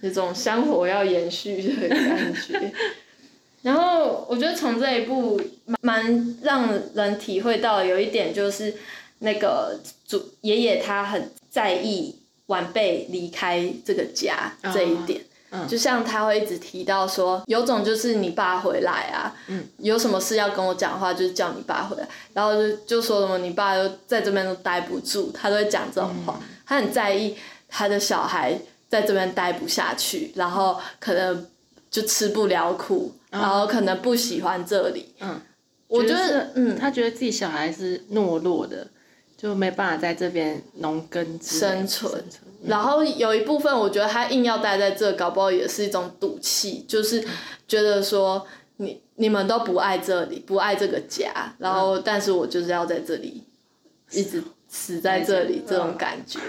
[0.02, 2.72] 嗯，种香火要延续的感觉。
[3.64, 8.74] 然后我觉得从这一部蛮蛮让人体会到有一点就是
[9.20, 12.14] 那个主爷爷他很在意
[12.46, 15.22] 晚辈离开这个家哦这一点。
[15.50, 15.66] 嗯。
[15.66, 19.64] 就像他会一直提到说，有种就是你爸回来啊，嗯。
[19.78, 26.48] 有什么事要跟我讲话，就是叫你爸回来，然后就就说什么你爸都在这边都待不住，他都会讲这种话，嗯。
[26.66, 27.34] 他很在意
[27.68, 31.46] 他的小孩在这边待不下去，然后可能
[31.94, 35.14] 就吃不了苦，然后可能不喜欢这里。
[35.20, 35.40] 嗯，
[35.86, 38.84] 我觉得嗯，他觉得自己小孩是懦弱的，
[39.36, 42.24] 就没办法在这边农耕生存。
[42.64, 47.24] 然后有一部分，我觉得他硬要待在这，搞不好也是一种赌气，就是
[47.68, 48.44] 觉得说
[48.78, 53.44] 你你们都不爱这里，不爱这个家，然后但是我就是要在这里
[54.10, 56.40] 一直死在这里，这种感觉。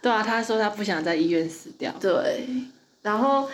[0.00, 1.92] 对啊，他说他不想在医院死掉。
[1.98, 2.46] 对，
[3.02, 3.50] 然后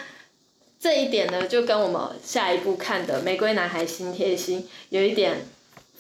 [0.80, 5.46] 这一点呢，就跟我们下一步看的《玫瑰男孩心贴心》有一点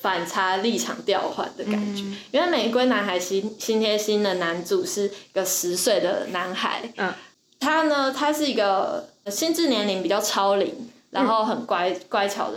[0.00, 2.02] 反差、立场调换的感觉。
[2.30, 7.12] 因为《玫瑰男孩心心贴心》的男主是一个十岁的男孩，嗯，
[7.58, 10.74] 他呢，他是一个心智年龄比较超龄，
[11.10, 12.56] 然后很乖、乖巧的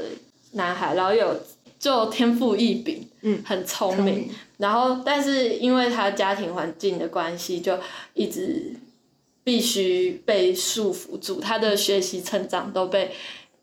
[0.53, 1.37] 男孩，然后有
[1.77, 7.77] 就天赋异禀，嗯，很聪明，然后但是因为他家庭环境的关系，就
[8.13, 8.73] 一直
[9.43, 13.11] 必须被束缚住，他的学习成长都被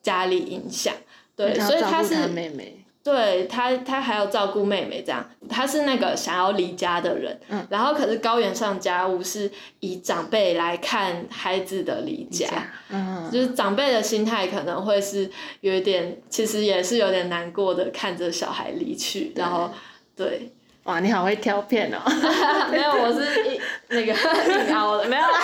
[0.02, 0.94] 家里影响，
[1.34, 2.76] 对，所以他妹妹。
[3.02, 7.40] 对他，他还要照顾妹妹，这样他是那个想要离家的人。
[7.48, 12.46] 嗯然后可是高原上家务是以长辈来看孩子的离家，
[12.90, 15.30] 嗯，就是长辈的心态可能会是
[15.62, 19.70] 有一点，其实也是有点难过的，看着小孩离去，然后
[20.14, 20.52] 对，
[20.84, 21.98] 哇，你好会挑片哦。
[22.72, 24.12] 没有，我是一那个
[24.48, 25.38] 硬凹的， 没有啦。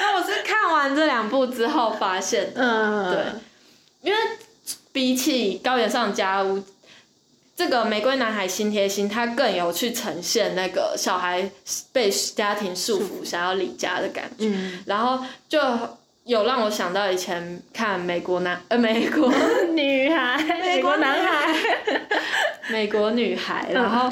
[0.00, 3.24] 那我是看完这两部之后发现的，嗯，对，
[4.00, 4.18] 因为
[4.90, 6.62] 比起高原上家屋，
[7.54, 11.50] 这个玫瑰男孩心贴心，他更有去呈现那个小孩
[11.92, 15.60] 被家庭束缚、想要离家的感觉，嗯，然后就
[16.24, 19.30] 有让我想到以前看美国男呃美国
[19.74, 21.54] 女孩，美国男孩。
[22.70, 24.10] 美国女孩，然后。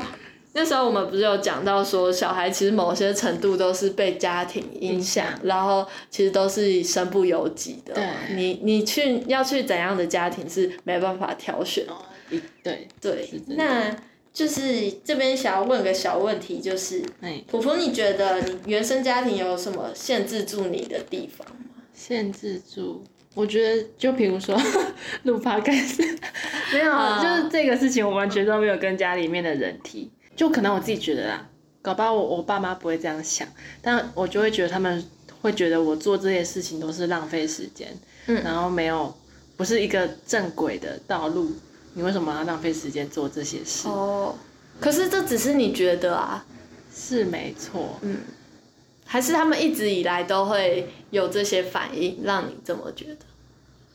[0.59, 7.93] 那时候我们不是有讲到说，小孩其实某些程度都是被家庭影响，然后其实都是身不由己的。
[7.93, 11.93] 对你你去要去怎样的家庭是没办法挑选的。
[12.31, 13.95] 一对，对那
[14.33, 21.83] 就是这边想要问个小问题，就是哎，普普，你觉得你原生家庭有什么限制住你的地方吗？
[21.93, 23.05] 限制住。
[23.35, 24.59] 我觉得，就比如说
[25.25, 26.03] 录 podcast，
[26.73, 30.11] 没有，啊就是这个事情，我完全都没有跟家里面的人提。
[30.37, 31.49] 就可能我自己觉得啦，
[31.83, 33.49] 搞不好我我爸妈不会这样想，
[33.81, 35.03] 但我就会觉得他们
[35.41, 37.97] 会觉得我做这些事情都是浪费时间，
[38.27, 39.13] 嗯然后没有
[39.57, 41.51] 不是一个正轨的道路，
[41.95, 43.89] 你为什么要浪费时间做这些事？
[43.89, 44.35] 哦，
[44.81, 46.45] 可是这只是你觉得啊，
[46.95, 48.19] 是没错，嗯，
[49.05, 53.19] 还是他们一直以来都会有这些反应，让你这么觉得？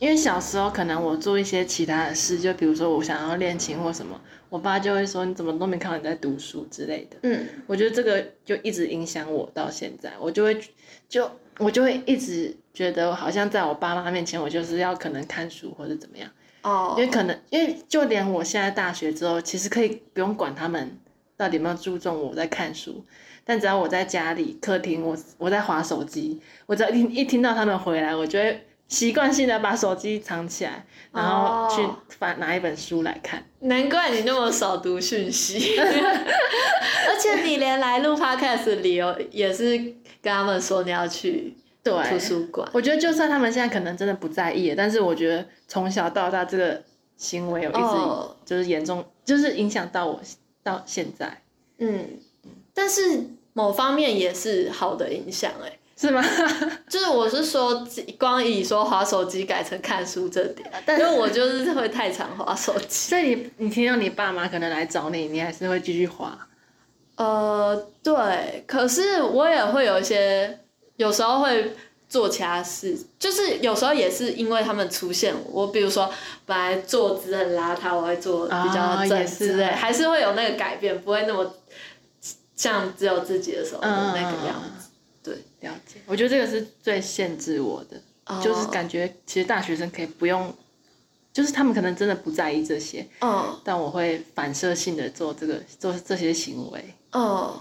[0.01, 7.17] 因为小时候可能我做一些其他的事，就比如说我想要练琴或什么，我爸就会说你怎么都没看到你在读书之类的。
[7.21, 10.59] 嗯我觉得这个就一直影响我到现在，我就会
[11.07, 16.27] 就我就会一直觉得好像在我爸妈面前，我就是要可能看书或者怎么样，
[16.63, 20.97] 哦，因为可能因为就连我现在大学之后，其实可以不用管他们
[21.37, 23.05] 到底有没有注重我在看书，
[23.45, 31.95] 但只要我在家里客厅，我我在划手机，我只要一听一听到他们回来，我就会习惯性的把手机藏起来，然后去哦。
[32.09, 33.41] 翻拿一本书来看。
[33.61, 39.77] 难怪你那么少读讯息， 而且你连来录 podcast 的理由也是
[40.21, 42.69] 跟他们说你要去对，图书馆。
[42.73, 46.83] 我觉得就算他们现在可能真的不在意，但是我觉得从小到大这个
[47.15, 48.35] 行为有一直哦。
[48.45, 50.19] 就是严重，就是影响到我
[50.61, 51.41] 到现在，
[51.79, 52.19] 嗯，
[52.73, 56.23] 但是某方面也是好的影响哎、是吗？
[56.89, 57.87] 就是我是说，
[58.17, 62.87] 光以说划手机改成看书这点， 但因为我就是会太常划手机。
[63.13, 66.35] 所以你你听到你爸妈可能来找你，你还是会继续划。
[67.17, 70.57] 呃，对，可是我也会有一些，
[70.95, 71.75] 有时候会
[72.09, 76.11] 做其他事，就是有时候也是因为他们出现，我比如说
[76.47, 81.53] 本来坐姿很邋遢，我会做比较正啊也是之类，还是会有那个改变，不会那么
[82.55, 84.79] 像只有自己的时候的那个样子。
[84.79, 84.80] 对，
[85.61, 90.53] 了解，我觉得这个是最限制我的，哦就是感觉其实大学生可以不用，
[91.33, 96.93] 就是他们可能真的不在意这些，嗯但我会反射性的做这个做这些行为。
[97.13, 97.53] 嗯。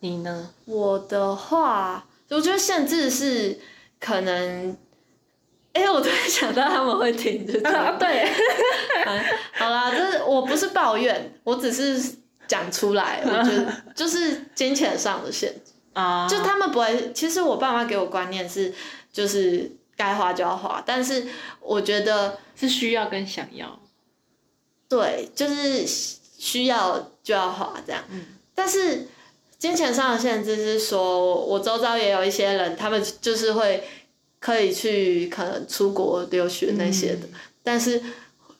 [0.00, 0.50] 你呢？
[0.66, 3.58] 我的话，我觉得限制是
[3.98, 4.76] 可能，
[5.72, 8.30] 哎、我突然想到他们会听， 就这样对，
[9.06, 9.24] 嗯
[9.56, 12.14] 好啦，就是我不是抱怨，我只是
[12.46, 15.65] 讲出来，我觉得 就是金钱上的限制，
[15.96, 17.12] 啊，就他们不会。
[17.14, 18.72] 其实我爸妈给我观念是，
[19.10, 21.26] 就是该花就要花，但是
[21.60, 23.80] 我觉得是需要跟想要。
[24.88, 28.04] 对，就是需要就要花这样。
[28.54, 29.08] 但是
[29.58, 33.82] 金钱上的限制是说，我周遭也有一些人，他们就是会
[34.38, 37.26] 可以去可能出国留学那些的，
[37.62, 38.02] 但是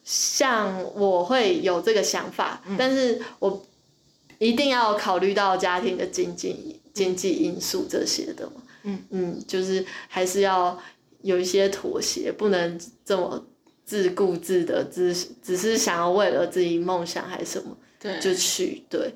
[0.03, 3.63] 像我会有这个想法，但是我
[4.39, 8.53] 一定要考虑到家庭的经济经济因素这些的嘛。
[8.85, 10.79] 嗯嗯，就是还是要
[11.23, 13.45] 有一些妥协，不能这么
[13.85, 19.13] 自顾自的，只只是想要为了自己梦想还是什么对，就去对。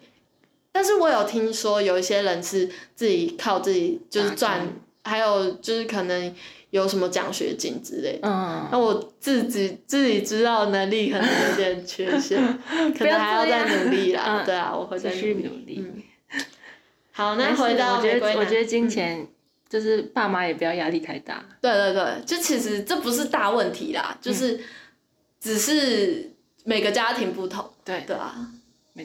[0.73, 4.67] 但是我有听说有一些人是自己靠自己就是赚，
[5.05, 6.35] 还有就是可能
[6.71, 8.29] 有什么奖学金之类的。
[8.29, 12.41] 嗯，那我自己自己知道能力可能有点缺陷，
[12.97, 14.43] 可能还要再努力啦。
[14.43, 15.85] 嗯对啊，我会再继续努力。
[17.21, 19.27] 好，那回到我觉得我觉得金钱
[19.69, 21.45] 就是爸妈也不要压力太大。
[21.61, 24.59] 对对对，就其实这不是大问题啦，就是
[25.39, 26.31] 只是
[26.65, 28.03] 每个家庭不同，对。
[28.07, 28.35] 对啊。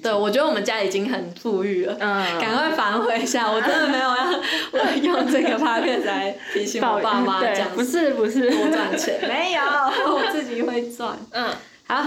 [0.02, 4.42] 对，我觉得我们家已经很富裕了，嗯，赶快反悔一下，我真的没有要
[4.74, 8.50] 我用这个 p o d 来提醒我爸妈对这样不是不是。
[8.50, 9.62] 多赚钱， 没有，
[10.16, 11.18] 我自己会赚。
[11.32, 11.50] 嗯，
[11.88, 12.06] 好，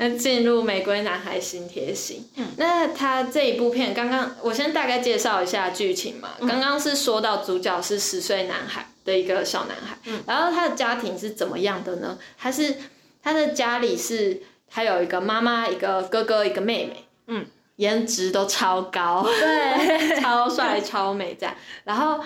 [0.00, 2.20] 那进入《玫瑰男孩新贴心》。
[2.36, 6.30] 嗯，那他这一部片，刚刚我先大概介绍一下剧情嘛。
[6.40, 12.18] 刚刚是说到主角是十岁男孩的一个小男孩，嗯，然后他的家庭是怎么样的呢？
[12.38, 12.76] 他是
[13.22, 17.44] 他的家里是他有一个妈妈、一个哥哥、一个妹妹，嗯，
[17.76, 21.54] 颜值都超高，对， 超帅超美这样。
[21.84, 22.24] 然后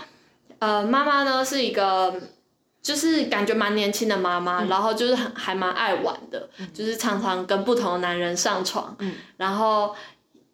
[0.60, 2.14] 呃，妈妈呢是一个
[2.84, 9.14] 就是感觉蛮年轻的妈妈，然后就是很还蛮爱玩的，就是常常跟不同的男人上床，嗯。
[9.38, 9.96] 然后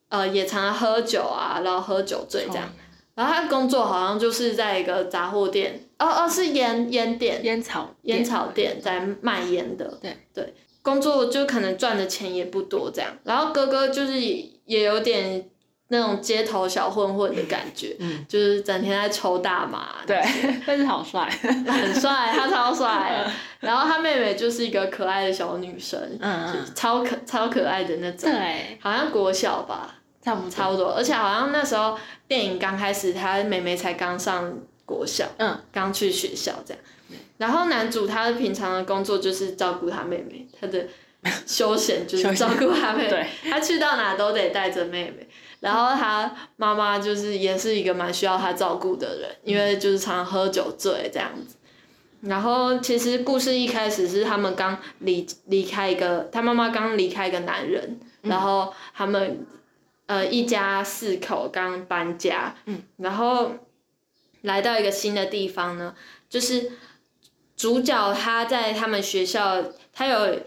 [0.09, 2.71] 呃也常常喝酒啊，然后喝酒醉这样。
[3.17, 10.17] 然后他工作好像就是在一个杂货店，哦哦是烟烟店，烟草烟草店在卖烟的，对。
[10.33, 15.51] 对，工作就可能赚的钱也不多这样，然后哥哥就是也也有点
[15.93, 20.23] 那种街头小混混的感觉，嗯就是整天在抽大麻，对，
[20.65, 21.29] 但是好帅。
[21.43, 30.51] 很帅，他超帅， 然后他妹妹就是一个可爱的小女生，嗯嗯，超可超可爱的那种，对，好像国小吧，差不多。
[30.51, 31.99] 差不多，而且好像那时候
[32.29, 34.53] 电影刚开始，他妹妹才刚上
[34.87, 36.83] 国小，嗯，刚去学校这样。
[37.39, 40.87] 然后男主他平常的工作就是照顾他妹妹，他的
[41.47, 45.27] 休闲就是照顾他妹妹，他去到哪都得带着妹妹。
[45.61, 51.57] 然后他妈妈就是也是一个蛮需要他照顾的人，因为就是常常喝酒醉这样子。
[52.23, 59.47] 然后其实故事一开始是他们刚离离开一个，他妈妈刚离开一个男人，然后他们
[60.07, 62.55] 呃一家四口刚搬家，
[62.99, 63.53] 然后
[64.43, 65.95] 来到一个新的地方呢，
[66.29, 66.73] 就是
[67.57, 69.63] 主角他在他们学校，
[69.95, 70.41] 他有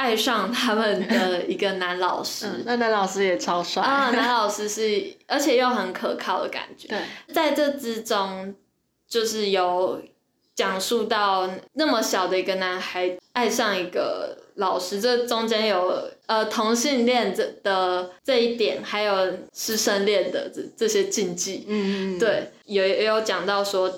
[0.00, 8.54] 爱上他们的一个男老师，那男老师也超帅啊，男老师是而且又很可靠的感觉，对，在这之中
[9.06, 10.00] 就是有。
[10.52, 19.14] 讲述到那么小的一个男孩爱上一个老师，这中间有呃同性恋这的这一点，还有
[19.54, 21.64] 师生恋的这这些禁忌。
[21.66, 22.18] 嗯嗯。
[22.18, 23.90] 对，有也有讲到说，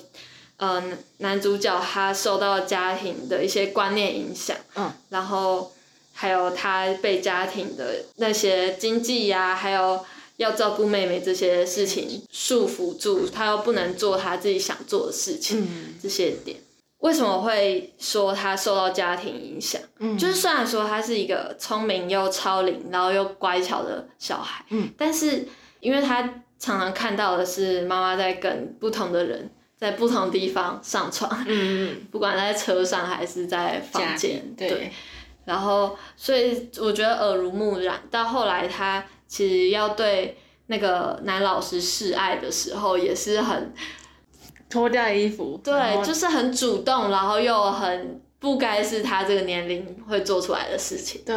[0.58, 5.72] 嗯，男主角他受到家庭的一些观念影响，嗯，然后
[6.12, 10.04] 还有他被家庭的那些经济呀，还有。
[10.38, 15.68] 要照顾妹妹这些事情束缚住，他又不能做他自己想做的事情，
[16.02, 16.56] 这些点，
[16.98, 19.80] 为什么会说他受到家庭影响？
[19.98, 25.46] 嗯，就是虽然说他是一个聪明又超龄，然后又乖巧的小孩，嗯，但是
[25.78, 26.22] 因为他
[26.58, 29.48] 常常看到的是妈妈在跟不同的人
[29.78, 31.92] 在不同地方上床，嗯。
[31.92, 34.90] 嗯， 不管在车上还是在房间，对，
[35.44, 39.04] 然后所以我觉得耳濡目染，到后来他。
[39.32, 40.36] 其实要对
[40.66, 43.72] 那个男老师示爱的时候，也是很
[44.68, 51.22] 脱掉衣服，对，就是很主动，然后又很不该是他这个年龄会做出来的事情。
[51.24, 51.34] 对，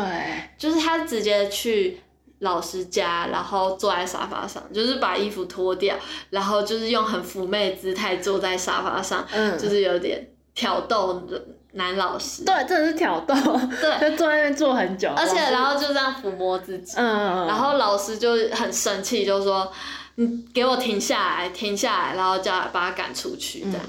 [0.58, 1.98] 就是他直接去
[2.40, 5.96] 老师家，然后坐在沙发上，就是把衣服脱掉，
[6.30, 11.42] 然后就是用很妩媚姿态坐在沙发上，嗯，就是有点挑逗的。
[11.76, 12.44] 男老师。
[12.44, 13.34] 对，真的是挑逗，
[13.80, 19.72] 对， 就坐在那边坐很久，而且然后就这样抚摸自己，嗯，然后老师就很生气，就说
[20.16, 23.82] ：“你给我停下来，停下来，然后叫把他赶出去。”这样，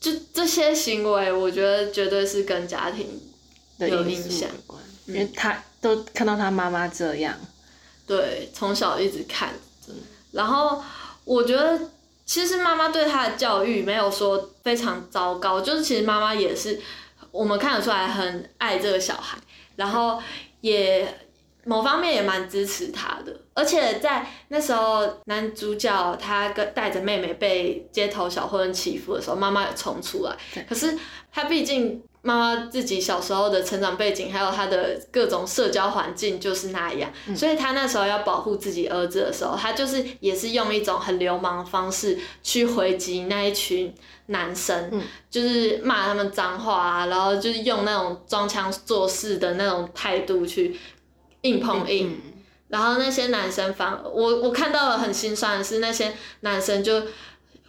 [0.00, 3.20] 就这些行为，我觉得绝对是跟家庭
[3.78, 4.48] 有影响，
[5.06, 7.34] 因为他都看到他妈妈这样，
[8.06, 9.54] 对，从小一直看，
[10.32, 10.82] 然后
[11.24, 11.78] 我觉得。
[12.30, 16.80] 其实妈妈对他的教育没有说非常糟糕，就是其实妈妈也是
[17.32, 19.36] 我们看得出来很爱这个小孩，
[19.74, 20.22] 然后
[20.60, 21.12] 也
[21.64, 23.36] 某方面也蛮支持他的。
[23.52, 30.36] 而且在那时候男主角他跟带着妹妹被街头小混混欺负的时候，妈妈也冲出来。
[30.68, 30.96] 可是
[31.32, 32.00] 他毕竟。
[32.22, 43.94] 妈妈自己小时候的成长背景，还有她的各种社交环境就是那样，所以她那时候要保护自己儿子的时候，她就是也是用一种很流氓的方式去回击那一群
[44.26, 50.78] 男生，就是骂他们脏话啊，然后就是用那种装腔作势的那种态度去
[51.40, 52.20] 硬碰硬，
[52.68, 57.02] 然后那些男生反我我看到了很心酸的是那些男生就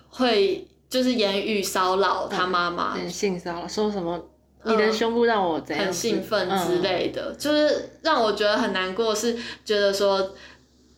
[0.09, 4.21] 会就是言语骚扰他妈妈，性骚扰说什么。
[4.63, 5.85] 你的胸部让我怎样？
[5.85, 9.35] 很兴奋之类的，就是让我觉得很难过，是
[9.65, 10.35] 觉得说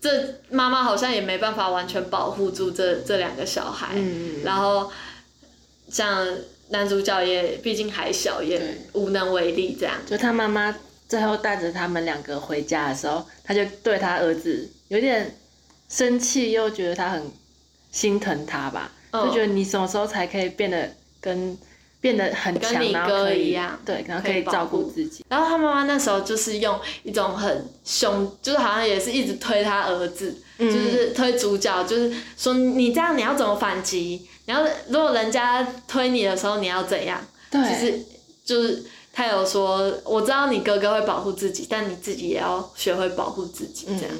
[0.01, 0.09] 这
[0.49, 3.95] 妈妈好像也没办法完全保护住这这两个小孩，
[4.43, 4.91] 然后
[5.87, 6.27] 像
[6.69, 8.59] 男主角也毕竟还小，也
[8.91, 9.95] 无能为力这样。
[10.05, 10.75] 就他妈妈
[11.07, 15.37] 最后带着他们两个回家的时候，他就对他儿子有点
[15.87, 17.31] 生气，又觉得他很
[17.91, 20.91] 心疼他吧，就觉得你什么时候才可以变得
[21.21, 21.57] 跟。
[22.03, 25.23] 变得很强，然后可以对，然后可以照顾自己。
[25.29, 34.27] 然后他妈妈那时候就是用一种很凶，就是好像也是一直推他儿子，就是推主角，就是说你这样你要怎么反击？
[34.45, 37.25] 然后如果人家推你的时候你要怎样？
[37.49, 38.05] 对，就是
[38.43, 38.83] 就是
[39.13, 43.85] 他有说，我知道你哥哥会保护自己，但你自己也要学会保护自己。
[43.85, 44.11] 这样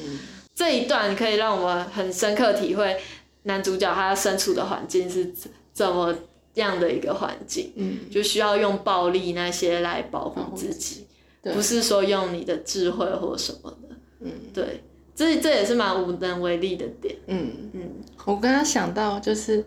[0.56, 2.96] 这一段可以让我们很深刻体会
[3.44, 5.34] 男主角他身处的环境是
[5.74, 6.16] 怎么。
[6.54, 11.08] 这样的一个环境，嗯，就需要用暴力那些来保护自己，
[11.42, 14.84] 不是说用你的智慧或什么的，嗯，对，
[15.16, 17.72] 这这也是蛮无能为力的点，嗯。
[17.74, 17.82] 嗯。
[18.26, 19.66] 我刚刚想到，就是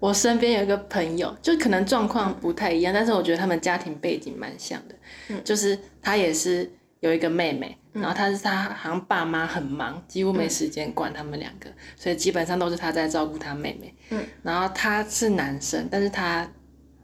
[0.00, 4.94] 我身边有一个朋友，就可能状况不太一样，但是我觉得他们家庭背景蛮像的，
[5.28, 6.68] 嗯，就是他也是
[7.02, 7.78] 有一个妹妹。
[7.92, 13.94] 然后她是她好像爸妈很忙，几乎没时间管他们两个，所以基本上都是她在照顾她妹妹。
[14.08, 16.50] 嗯，然后他是男生，但是他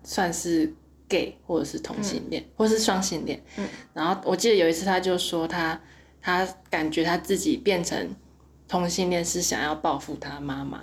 [0.03, 0.75] 算是
[1.07, 3.39] gay 或者是同性恋，或是双性恋。
[3.59, 5.79] 嗯，然后我记得有一次他就说他
[6.23, 8.17] 他感觉他自己变成
[8.67, 10.81] 同性恋是想要报复他妈妈，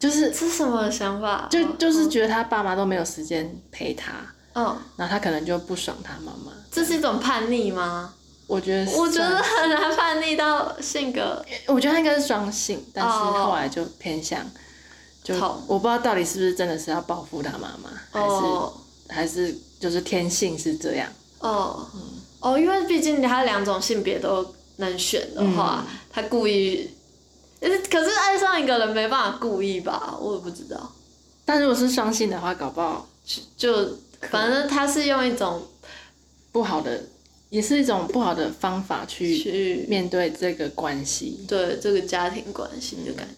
[0.00, 1.46] 就是是什么想法？
[1.48, 4.12] 就就是觉得他爸妈都没有时间陪他。
[4.56, 6.50] 嗯，然后他可能就不爽他妈妈。
[6.72, 8.14] 这是一种叛逆吗？
[8.46, 11.44] 我觉得我觉得很难叛逆到性格。
[11.66, 14.40] 我觉得他应该是双性，但是哦后来就偏向，
[15.22, 18.72] 就痛我不知道到底是不是真的是要报复他妈妈，还是、哦
[19.08, 21.08] 还是就是天性是这样。
[21.38, 21.86] 哦
[22.40, 26.90] 哦，因为毕竟他两种性别都能选的话，嗯他故意。
[27.60, 30.16] 可是可是爱上一个人没办法故意吧？
[30.20, 30.92] 我也不知道。
[31.44, 33.08] 但如果是双性的话，搞不好
[33.56, 33.96] 就
[34.30, 35.62] 反正他是用一种
[36.52, 37.04] 不好的，
[37.50, 41.44] 也是一种不好的方法去去面对这个关系。
[41.46, 43.34] 对这个家庭关系的感觉。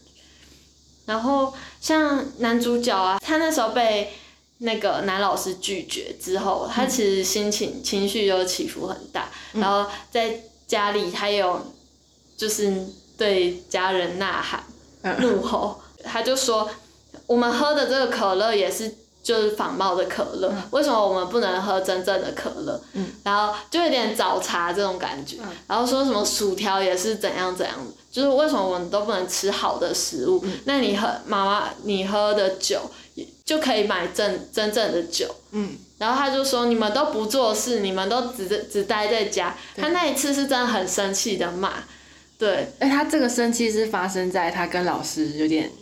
[1.05, 4.12] 然后像男主角啊，他那时候被
[4.59, 11.74] 那个男老师拒绝之后，他其实心情情绪就起伏很大，然后在家里他有
[12.37, 12.72] 就是
[13.16, 14.64] 对家人呐喊、
[15.03, 16.70] 嗯怒吼，他就说
[17.26, 18.95] 我们喝的这个可乐也是。
[19.29, 22.81] 就是仿冒的可乐，为什么我们不能喝真正的可乐？
[22.95, 23.09] 嗯。
[23.22, 25.49] 然后就有点找茬这种感觉，嗯。
[25.66, 27.76] 然后说什么薯条也是怎样怎样。
[27.76, 30.41] 的，就是为什么我们都不能吃好的食物？
[30.45, 30.53] 嗯。
[30.64, 32.81] 那你喝妈妈你喝的酒
[33.16, 39.55] 也就可以买真真正的酒，嗯，然后他就说你们都不做事，你们都只只待在家。
[39.76, 41.74] 他那一次是真的很生气的骂，
[42.39, 45.78] 对，哎，他这个生气是发生在他跟老师有点呃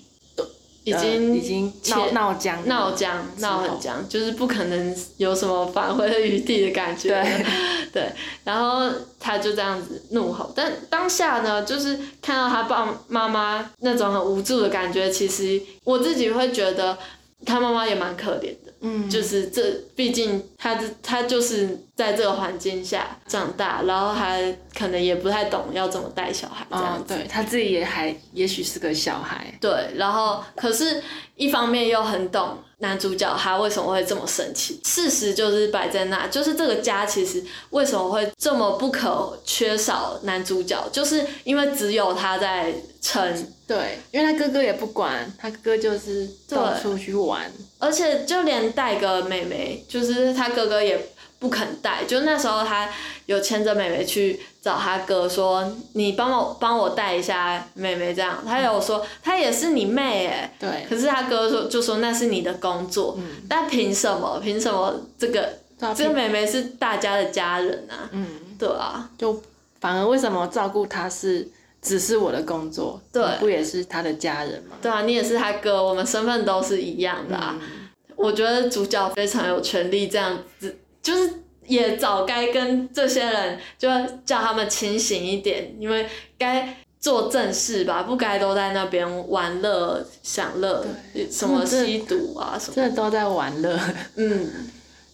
[0.87, 7.09] 已经已经闹闹僵闹僵闹很僵，就是不可能有什么返回的余地的感觉。
[7.11, 7.45] 对
[7.93, 8.13] 对，
[8.45, 16.97] 然后他就这样子怒吼，但当下呢，就是看到他爸妈妈那种很无助的感觉，其实我自己会觉得
[17.45, 18.66] 他妈妈也蛮可怜的。
[18.87, 27.05] 嗯，就是这，毕竟他他就是在这个环境下长大，然后还可能也不太懂要怎么带小孩这样。
[27.07, 31.03] 对他自己也还也许是个小孩，对，然后可是
[31.35, 34.81] 一方面又很懂男主角他为什么会这么生气。
[34.85, 43.53] 事实就是摆在那，就是这个家其实为什么会这么不可缺少男主角，就是因为只有他在撑。
[43.67, 50.97] 对，因为他哥哥也不管，他哥哥就是到处去玩，而且就连带个妹妹，就是他哥哥也
[51.39, 52.05] 不肯带。
[52.05, 52.89] 就那时候他
[53.27, 60.55] 有牵着妹妹去找他哥说：“你帮我帮我带一下妹妹。”这样，他有说她也是你妹哎。
[60.61, 64.39] 对，可是他哥说就说那是你的工作，嗯，但凭什么？
[64.41, 65.59] 凭什么这个
[65.95, 68.09] 这个妹妹是大家的家人啊？
[68.13, 69.43] 嗯，对啊，就
[69.81, 71.47] 反而为什么照顾她是
[71.87, 74.77] 只是我的工作，对不也是他的家人吗？
[74.83, 77.57] 对啊，你也是他哥，我们身份都是一样的啊。
[77.61, 77.69] 嗯
[78.17, 81.31] 我觉得主角非常有权利这样子，就是
[81.67, 83.91] 也早该跟这些人就
[84.25, 86.09] 叫他们清醒一点，因为
[86.39, 90.83] 该做正事吧，不该都在那边玩乐享乐，
[91.31, 92.75] 什么吸毒啊什么。
[92.75, 93.79] 真的都在玩乐，
[94.15, 94.49] 嗯，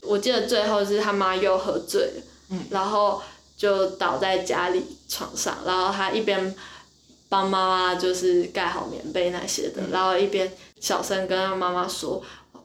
[0.03, 3.21] 我记得最后是他妈又喝醉了，嗯然后
[3.63, 6.53] 就倒在家里床上，然后他一边
[7.29, 12.21] 帮妈妈就是盖好棉被那些的，然后一边小声跟他妈妈说：“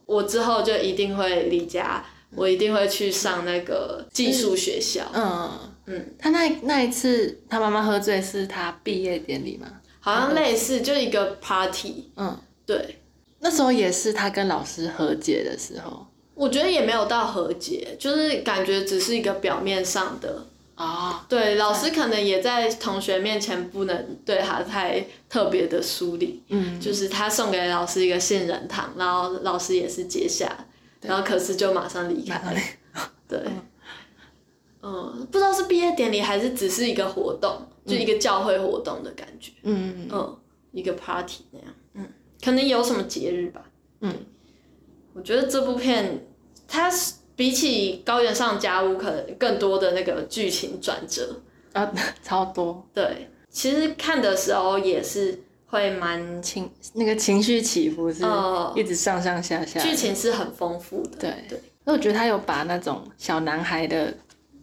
[0.07, 2.03] 我之后就一定会离家，
[2.35, 5.03] 我一定会去上那个寄宿学校。
[5.13, 5.51] 嗯
[5.85, 9.67] 嗯，他那那一次他妈妈喝醉是他毕业典礼吗？
[9.99, 12.35] 好像类似就一个 party，嗯，
[12.65, 12.97] 对。
[13.39, 20.43] 那时候也是他跟老师和解的时候我觉得也没有到和解，就是感觉只是一个表面上的
[20.77, 30.65] 啊，对，老师可能也在同学面前不能对他太特别的疏离，嗯，就是他送给老师一个杏仁糖，然后老师也是接下，
[31.01, 32.55] 然后可是就马上离开，
[33.27, 33.39] 对，
[34.83, 40.07] 嗯，不知道是毕业典礼还是只是一个活动，就一个教会活动的感觉，嗯。
[40.11, 40.37] 嗯，
[40.71, 42.07] 一个 party 那样，嗯，
[42.43, 43.65] 可能有什么节日吧，
[44.01, 44.13] 嗯，
[45.13, 46.27] 我觉得这部片
[46.67, 51.39] 它是比起高原上家屋可能更多的那个剧情转折。
[51.71, 51.89] 啊，
[52.21, 52.85] 超多。
[52.93, 61.17] 对，其实看的时候也是会蛮情那个情绪起伏是呃一直上上下下，剧情是很丰富的。
[61.19, 61.33] 对。
[61.47, 64.13] 对，那我觉得他有把那种小男孩的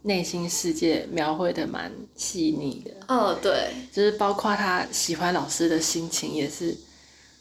[0.03, 6.77] 内心世界描绘的蛮细腻的，哦，对，就是包括他喜欢老师的心情也是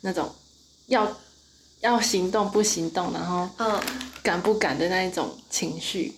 [0.01, 0.29] 那种
[0.87, 1.17] 要
[1.83, 3.79] 要行动不行动，然后嗯，
[4.23, 6.13] 敢不敢的那一种情绪，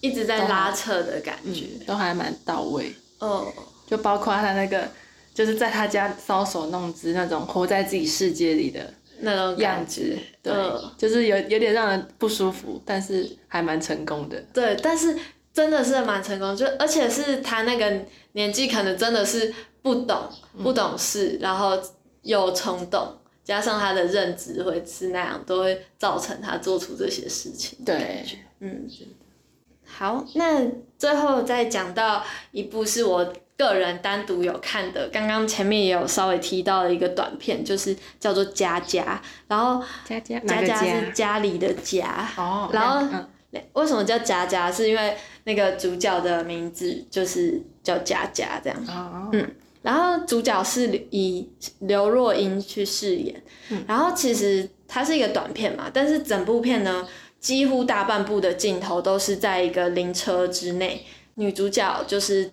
[0.00, 1.54] 一直在拉扯的感嗯。
[1.54, 2.92] 觉。，都还蛮到位。
[3.20, 3.46] 嗯，
[3.86, 4.88] 就包括他那个，
[5.34, 8.80] 就是在他家搔首弄姿那种活在自己世界里的
[9.20, 10.90] 那种样子，，对，嗯。
[10.96, 14.42] 就是有有点让人不舒服，但是还蛮成功的。
[14.54, 15.14] 对，但是
[15.52, 18.00] 真的是蛮成功，就而且是他那个
[18.32, 20.16] 年纪可能真的是不懂
[20.56, 20.64] 嗯。
[20.64, 21.78] 不懂事，然后
[22.22, 23.06] 有冲动，
[23.50, 27.76] 加上他的认知会是那样，都会造成他做出这些事情。
[27.84, 28.24] 对，
[28.60, 28.88] 嗯，
[29.84, 30.64] 好，那
[30.96, 43.04] 最后再讲到一部是我个人单独有看的，刚刚前面也有稍微提到的一个短片，就是叫做《家家》，然后家家家家是家里的家，哦，然后
[43.50, 44.70] 嗯为什么叫家家？
[44.70, 48.78] 是因为那个主角的名字就是叫家家这样。
[48.86, 51.48] 哦，嗯然后主角是以
[51.80, 53.42] 刘若英去饰演，
[53.86, 57.08] 然后其实它是一个短片嘛，但是整部片呢，
[57.38, 61.04] 几乎大半部的镜头都是在一个灵车之内，
[61.36, 62.50] 女主角就是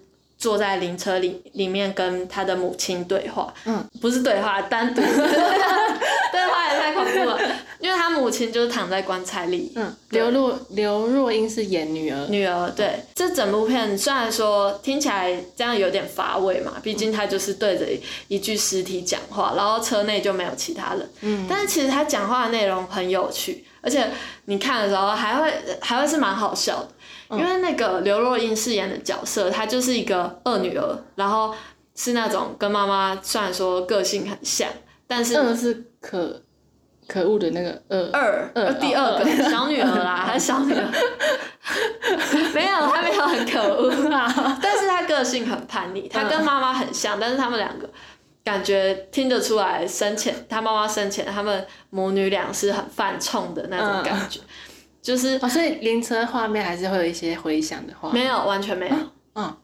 [0.48, 5.02] 坐在灵车里里面跟他的母亲对话，嗯，不是对话，单独。
[6.32, 7.38] 对话也太恐怖了，
[7.80, 17.86] 因为他母亲就是躺在棺材里，嗯，刘若刘若英是演女儿，女儿，对，这整部片虽然说听起来这样有点乏味嘛，毕竟他就是对着
[18.30, 24.10] 一具尸体讲话，然后车内就没有其他人，嗯，但是其实他讲话的内容很有趣，而且
[24.46, 26.90] 你看的时候还会还会是蛮好笑的，
[27.32, 31.54] 因为那个刘若英饰演的角色，她就是一个二女儿，然后
[31.96, 34.70] 是那种跟妈妈虽然说个性很像，
[35.08, 36.42] 但是二是可
[37.08, 40.92] 可恶的那个二，二二第二个哦小女儿啦，还是小女儿，
[42.54, 43.92] 没有，她没有很可恶，
[44.62, 47.90] 但是她个性很叛逆，她跟妈妈很像，但是他们两个
[48.44, 54.40] 感觉听得出来，生前她妈妈生前他们母女俩是很犯冲的那种感觉，
[55.02, 58.96] 就是哦，所以灵车画面还是会有一些回响的画面，没有完全没有，
[59.36, 59.56] 嗯，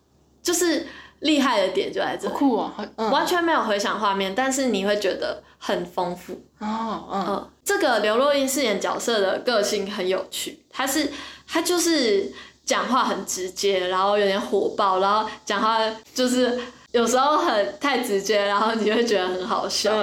[0.42, 0.86] 就是
[1.20, 6.34] 厉害的点就在这里，好酷哦，嗯，完全没有回响画面，但是你会觉得很丰富。
[6.60, 11.10] 哦，嗯，嗯，这个刘若英饰演角色的个性很有趣，她是
[11.48, 12.32] 她就是
[12.66, 15.80] 讲话很直接，然后有点火爆，然后讲话
[16.14, 16.58] 就是
[16.92, 19.94] 有时候很太直接，然后你会觉得很好笑。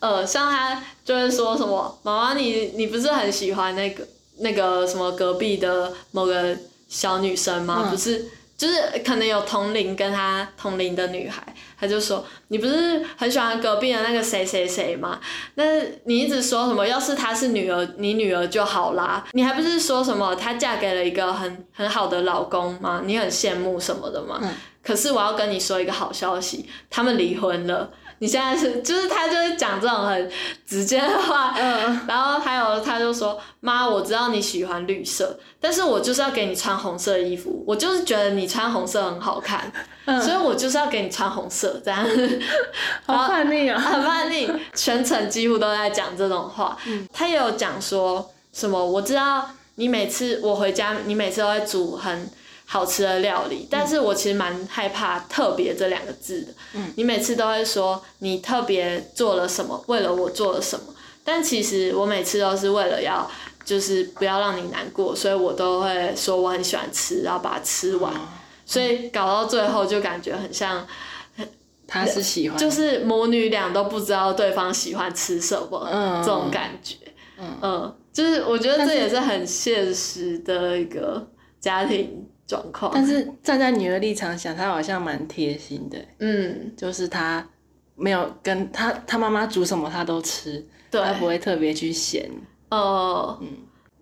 [0.00, 4.04] 呃，像她就会说什么：“妈妈，你你不是很喜欢那个
[4.38, 6.56] 那个什么隔壁的某个
[6.88, 7.84] 小女生嘛？
[7.84, 8.24] 嗯不是。”
[8.54, 11.42] 就是可能有同龄跟她同龄的女孩，
[11.80, 15.18] 她就说你不是很喜欢隔壁的那个谁谁谁吗？
[15.56, 15.64] 那
[16.04, 16.86] 你一直说什么？
[16.86, 19.26] 要是她是女儿，你女儿就好啦。
[19.32, 23.02] 你还不是说什么她嫁给了一个很很好的老公吗？
[23.04, 24.38] 你很羡慕什么的吗？
[24.40, 27.90] 嗯可是我要跟你说一个好消息，他们离婚了。
[28.22, 30.30] 你现在是，就是他就是讲这种很
[30.64, 39.72] 直接的话，嗯， 然后还有他就说妈，我知道你喜欢绿色，但是我就是要给你穿红色衣服，我就是觉得你穿红色很好看，
[40.04, 42.06] 嗯所以我就是要给你穿红色，这样
[43.06, 46.78] 好叛逆啊， 很叛逆，全程几乎都在讲这种话。
[47.12, 52.30] 他也有讲说什么，我知道你每次我回家，你每次都会煮很
[52.72, 56.48] 好吃的料理，但是我其实蛮害怕“特别”这两个字的。
[56.72, 60.86] 嗯，你每次都会说你特别做了什么，为了我做了什么，
[61.22, 63.30] 但其实我每次都是为了要。
[63.64, 68.12] 就是不要让你难过，所以我都会说我很喜欢吃，然后把它吃完，
[68.66, 70.84] 所以搞到最后就感觉很像
[71.86, 76.20] 他是喜欢，就是母女俩都不知道对方喜欢吃什么，嗯。
[76.24, 76.96] 这种感觉，
[77.38, 77.94] 嗯。
[78.12, 81.24] 就是我觉得这也是很现实的一个
[81.60, 82.92] 家庭状况。
[82.94, 87.46] 但是站在女儿立场想，她好像蛮贴心的，嗯，就是她
[87.96, 92.28] 没有跟她她妈妈煮什么她都吃，对，她不会特别去嫌，
[92.68, 93.48] 呃，嗯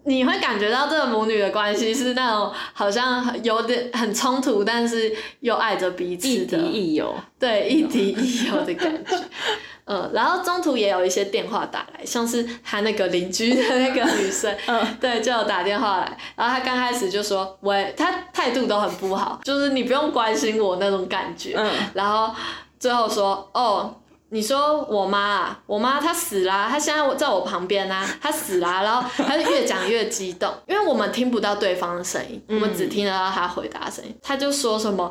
[0.02, 9.14] 你会感觉到这个母女的关系是那种好像有点很冲突，但是又爱着彼此亦敌的，亦友，对，亦敌亦友的感觉。
[9.92, 22.32] 嗯，然后中途也有一些电话打来，像是他那个邻居的那个女生， 嗯对，就有打电话来，然后他刚开始就说，喂，他态度都很不好，就是你不用关心我那种感觉，嗯然后
[22.78, 23.92] 最后说，哦，
[24.28, 35.10] 你说我妈啊，我妈她死啦、她现在我在我旁边啊， 她死啦、然后他就越讲越激动，因为我们听不到对方的声音，我们只听得到他回答的声音，他就说什么。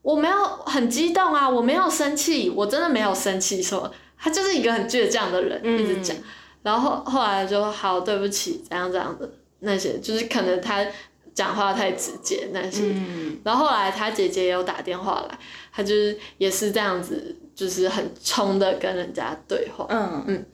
[0.00, 3.90] 我没有很激动啊，我没有生气，我真的没有生气什么。
[4.18, 6.16] 他就是一个很倔强的人，嗯一直讲。
[6.62, 10.84] 然后后来就好，对不起，怎样怎样的那些，就是可能他
[11.32, 12.82] 讲话太直接那些。
[12.86, 15.38] 嗯然后后来他姐姐也有打电话来，
[15.72, 19.86] 他就是也是这样子，就是很冲的跟人家对话。
[19.88, 20.44] 嗯嗯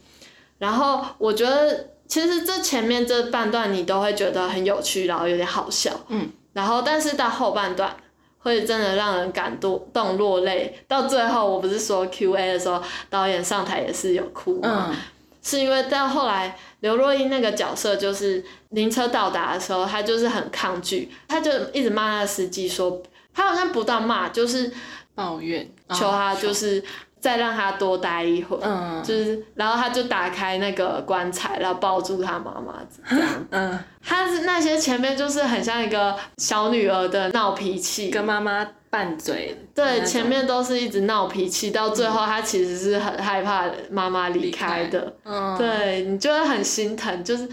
[0.59, 5.99] 然后我觉得其实这前面这半段你都会觉得很有趣，然后有点好笑。
[6.09, 6.29] 嗯。
[6.53, 7.97] 然后但是到后半段
[8.43, 14.89] 会真的让人感动动落泪，到最后我不是说 Q A 的时候导演上台也是有哭吗？
[14.91, 14.97] 嗯。
[15.45, 23.03] 是因为到后来刘若英那个角色就是灵车到达的时候，她就是很抗拒，她就一直骂那个司机说，
[23.35, 24.73] 她好像不到骂，就是
[25.17, 26.81] 抱怨，求他就是
[27.23, 29.03] 再让他多待一会儿，嗯。
[29.03, 32.75] 就是然后他就打开那个棺材，然后抱住他妈妈
[33.09, 33.47] 这样。
[33.51, 39.57] 嗯，他是那些前面就是很像一个小女儿的闹脾气，跟妈妈拌嘴。
[39.73, 45.15] 对，前面都是一直闹脾气，到最后他其实是很害怕妈妈离开的。
[45.25, 47.49] 嗯，对你就会很心疼，就是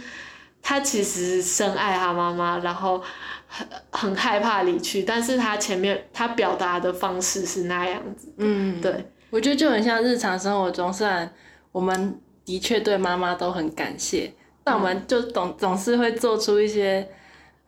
[0.63, 3.01] 他其实深爱他妈妈，然后
[3.47, 11.31] 很很害怕离去，但是他前面他表达的方式是那样子，嗯，对，我觉得就很像日常生活中，虽然
[11.71, 17.07] 我们的确对妈妈都很感谢，但我们就总总是会做出一些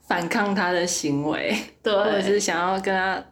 [0.07, 1.93] 反抗她的行为，对。
[1.93, 3.23] 或者，是想要跟她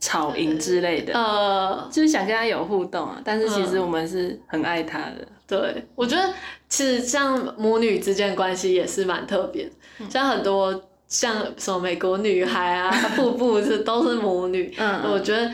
[0.00, 3.20] 吵赢之类的，呃，就是想跟她有互动啊。
[3.24, 5.26] 但是其实嗯我们是很爱她的。
[5.46, 6.34] 对，我觉得
[6.68, 9.70] 其实像母女之间的关系也是蛮特别
[10.10, 15.02] 像很多像什么美国女孩啊、 瀑布是都是母女，嗯。
[15.12, 15.48] 我觉得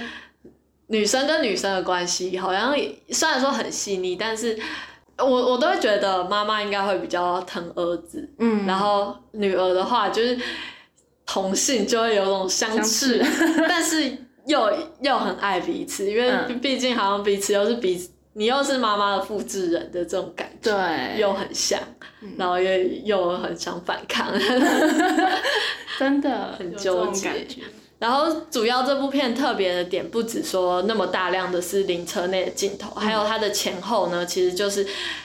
[0.93, 2.74] 女生跟女生的关系好像
[3.09, 4.59] 虽然说很细腻，但是
[5.16, 10.38] 我我都会觉得妈妈应该会比较疼儿子，嗯，然后女儿的话就是
[11.24, 13.24] 同性就会有种相相斥，
[13.66, 14.70] 但是又
[15.01, 16.61] 又很爱彼此，因为嗯。
[16.61, 21.80] 毕竟好像彼此又是彼此，你又是妈妈的复制人的这种感觉，对，又很像，
[22.36, 22.70] 然后又
[23.05, 24.30] 又很想反抗。
[25.99, 26.53] 真的。
[26.59, 27.47] 很纠结。
[28.03, 34.84] 然后主要这部片特别的点，不止说那么大量的是灵车内的镜头，还有它的前后呢，其实就是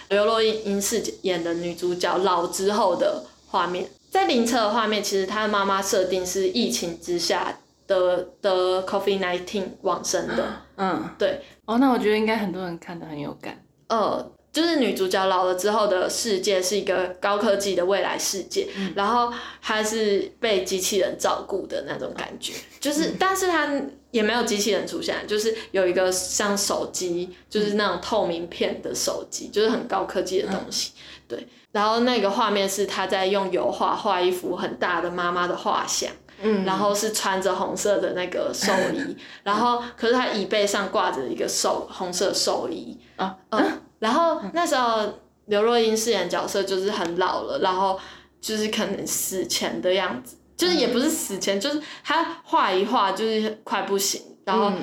[0.10, 3.90] 刘若英饰演的女主角老之后的画面。
[4.12, 7.58] 在灵车的画面，其实她的妈妈设定是疫情之下
[7.88, 13.60] 的的 COVID nineteen 往生的，嗯，对，哦，那我觉得应该很多人看的很有感。
[13.88, 14.24] 呃，
[14.58, 19.32] 就是女主角老了之后的世界是一个高科技的未来世界，然后
[19.62, 23.70] 她是被机器人照顾的那种感觉，就是，但是她
[24.10, 30.94] 也没有机器人出现，就是有一个像手机，就是那种透明片的手机，就是很高科技的东西，
[31.28, 31.48] 对。
[31.72, 36.10] 然后那个画面是她在用油画画一幅很大的妈妈的画像。
[36.42, 45.02] 嗯，然后是穿着红色的那个寿衣， 然后可是他椅背上挂着一个寿红色寿衣，啊，嗯，然后那时候
[45.46, 48.00] 刘若英饰演角色就是很老了，然后
[48.40, 54.78] 就是可能死前的样子，就是也不是死前，就是他画一画就是快不行，然后嗯。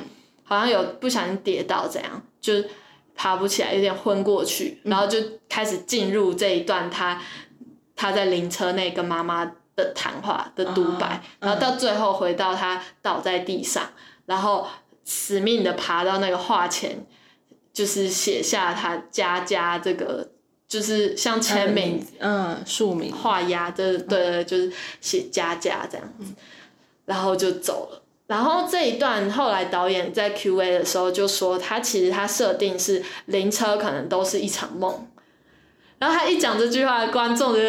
[0.46, 2.68] 好像有不小心跌倒这样，就是
[3.14, 7.18] 爬不起来，有点昏过去，然后就开始进入这一段他
[7.96, 13.90] 他在灵车内跟妈妈的谈话的独白，哦然后到最后回到他倒在地上，
[14.26, 14.66] 然后
[15.04, 17.06] 死命的爬到那个画前，
[17.72, 20.30] 就是写下他家家这个，
[20.68, 26.32] 就是像签名嗯，署名，画押，对对对，就是写家家这样子，
[27.04, 28.00] 然后就走了。
[28.26, 35.06] 然后这一段后来导演在 Q&A 的时候就说，他其实他设定是灵车可能都是一场梦。
[35.98, 37.60] 然后他一讲这句话，观众就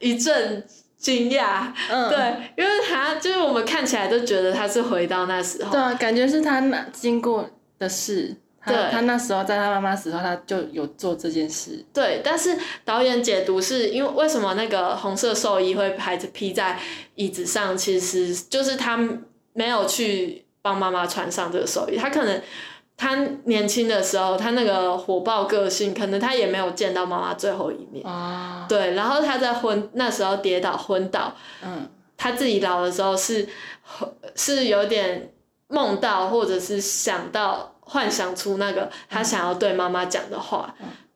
[0.00, 0.66] 一阵
[1.00, 2.18] 惊讶，嗯，对，
[2.56, 8.36] 因为他就是我们看起来都觉得他是回到那时候，对啊，感觉是他那经过的事。
[8.62, 11.82] 他对他那时候在他妈妈死后，他就有做这件事。
[11.94, 16.78] 对，但是导演解读是因为为什么那个红色寿衣会还是披在
[17.14, 18.98] 椅子上，其实就是他
[19.54, 22.38] 没有去帮妈妈穿上这个寿衣，他可能
[23.00, 28.06] 他年轻的时候，他那个火爆个性，可能他也没有见到妈妈最后一面。
[28.06, 31.34] 哦，对，然后他在昏那时候跌倒昏倒，
[31.64, 31.88] 嗯，
[32.18, 33.48] 他自己老的时候是
[34.36, 35.32] 是有点
[35.68, 40.74] 梦到，或者是想到幻想出那个他想要对妈妈讲的话，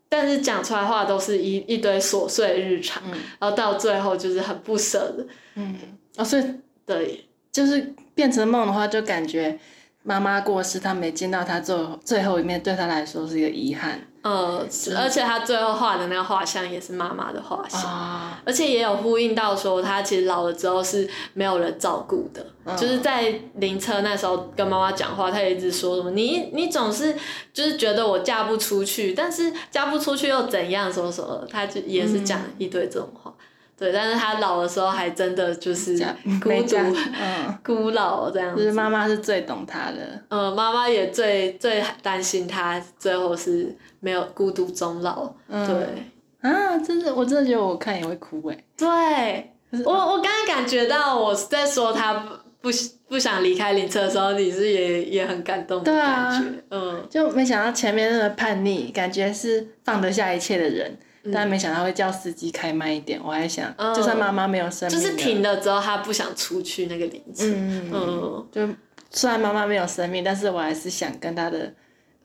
[0.08, 3.18] 但是讲出来话都是一一堆琐碎日常，嗯。
[3.38, 5.26] 然后到最后就是很不舍的，
[5.56, 5.76] 嗯，
[6.16, 6.44] 哦，所以
[6.86, 9.58] 对就是变成梦的话，就感觉
[10.06, 17.80] 妈妈过世，他没见到他最后最后一面，对他来说是一个遗憾呃，而且他最后画的那个画像也是妈妈的画像。
[17.82, 18.40] 啊。
[18.44, 27.14] 而且也有呼应到说，他其实老了之后是没有人照顾的，嗯就是在灵车那时候跟妈妈讲话，他也一直说什么你你总是
[27.52, 33.32] 就是觉得我嫁不出去，但是嫁不出去又怎样什么什么，他就也是讲一堆这种话。
[33.76, 35.96] 对，但是他老的时候还真的就是
[36.40, 36.76] 孤独
[37.20, 38.62] 嗯， 孤老这样子。
[38.62, 40.22] 就是妈妈是最懂他的。
[40.28, 45.32] 嗯，妈妈也最最担心他最后是没有孤独终老。
[45.48, 48.64] 嗯对啊，真的，我真的觉得我看也会哭哎。
[48.76, 52.28] 对，我我刚才感觉到我在说他不
[52.60, 52.68] 不
[53.08, 60.96] 不想离开灵车的时候，你是也也很感动的感觉，嗯，就没想到前面那么叛逆，感觉是放得下一切的人，
[61.32, 63.20] 但没想到会叫司机开慢一点。
[63.24, 68.68] 我还想，嗯就算妈妈没有生命，就是停了之后，他不想出去那个凌晨，嗯就
[69.10, 71.72] 虽然妈妈没有生命，但是我还是想跟他的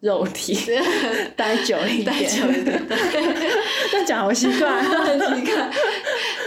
[0.01, 0.57] 肉体。
[1.35, 2.81] 待久一点，待久一点，
[3.91, 5.69] 这样讲好奇怪，很奇怪。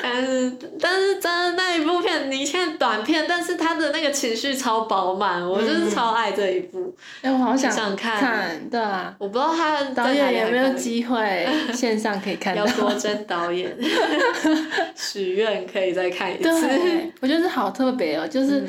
[0.02, 6.94] 但是但是真的那一部片，你看短片，但是他的那个情绪超饱满，我就是超爱这一部。
[7.22, 8.18] 哎、我好想想看？
[8.20, 12.66] 看，对啊，我不知道他导演有没有机会线上可以看到？
[12.66, 12.72] 姚？
[12.74, 13.74] 国珍导演。
[14.96, 16.42] 许愿可以再看一次。
[16.42, 18.68] 对，我觉得好特别哦，就是嗯。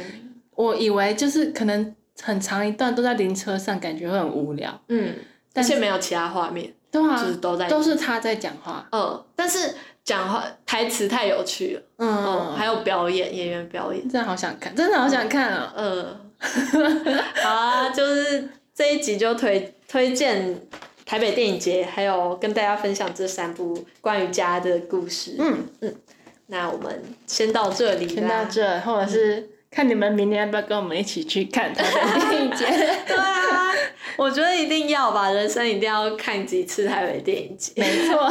[0.55, 5.15] 我以为就是可能很长一段都在灵车上，感觉会很无聊，嗯，而
[5.53, 15.71] 但是且没有其他画面，对啊，就是都在都是他在讲话，嗯，但是讲话台词太有趣了，嗯，嗯，还有表演演员表演，真的好想看，真的好想看哦。
[15.75, 16.19] 呃，
[17.41, 20.59] 好啊，就是这一集就推推荐
[21.05, 25.35] 台北电影节，还有跟大家分享这三部关于家的故事。
[25.39, 25.95] 嗯嗯，
[26.47, 32.65] 那我们先到这里啦，先到这，或者是看你们明年要不要跟我们一起去看台北电影节？
[33.07, 33.71] 对啊，
[34.17, 37.71] 我觉得一定要吧，人生一定要看几次台北电影节。
[37.77, 38.29] 没错，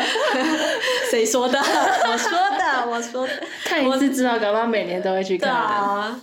[1.10, 1.58] 谁说的？
[1.58, 3.32] 我说的，我说的。
[3.64, 5.54] 看一次知道，搞不好每年都会去看的。
[5.54, 6.20] 啊，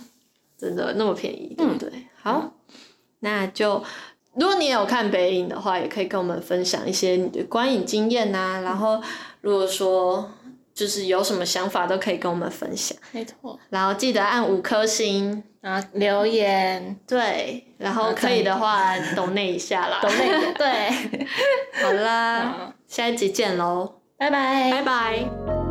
[0.58, 1.88] 真的那么便宜，对不对？
[2.20, 2.52] 好，
[3.20, 3.82] 那就
[4.34, 9.00] 如果你有看北影的话，也可以跟我们分享一些你的观影经验呐、然后
[9.40, 10.28] 如果说
[10.74, 12.96] 就是有什么想法，都可以跟我们分享。
[13.12, 20.00] 没错，然后记得按五颗星，然后留言，对，然后可以的话抖内一下啦。
[20.02, 21.26] 抖那个，对，
[21.82, 22.72] 好啦，好。
[22.88, 24.70] 下一集见喽，拜拜。
[24.70, 25.61] 拜拜。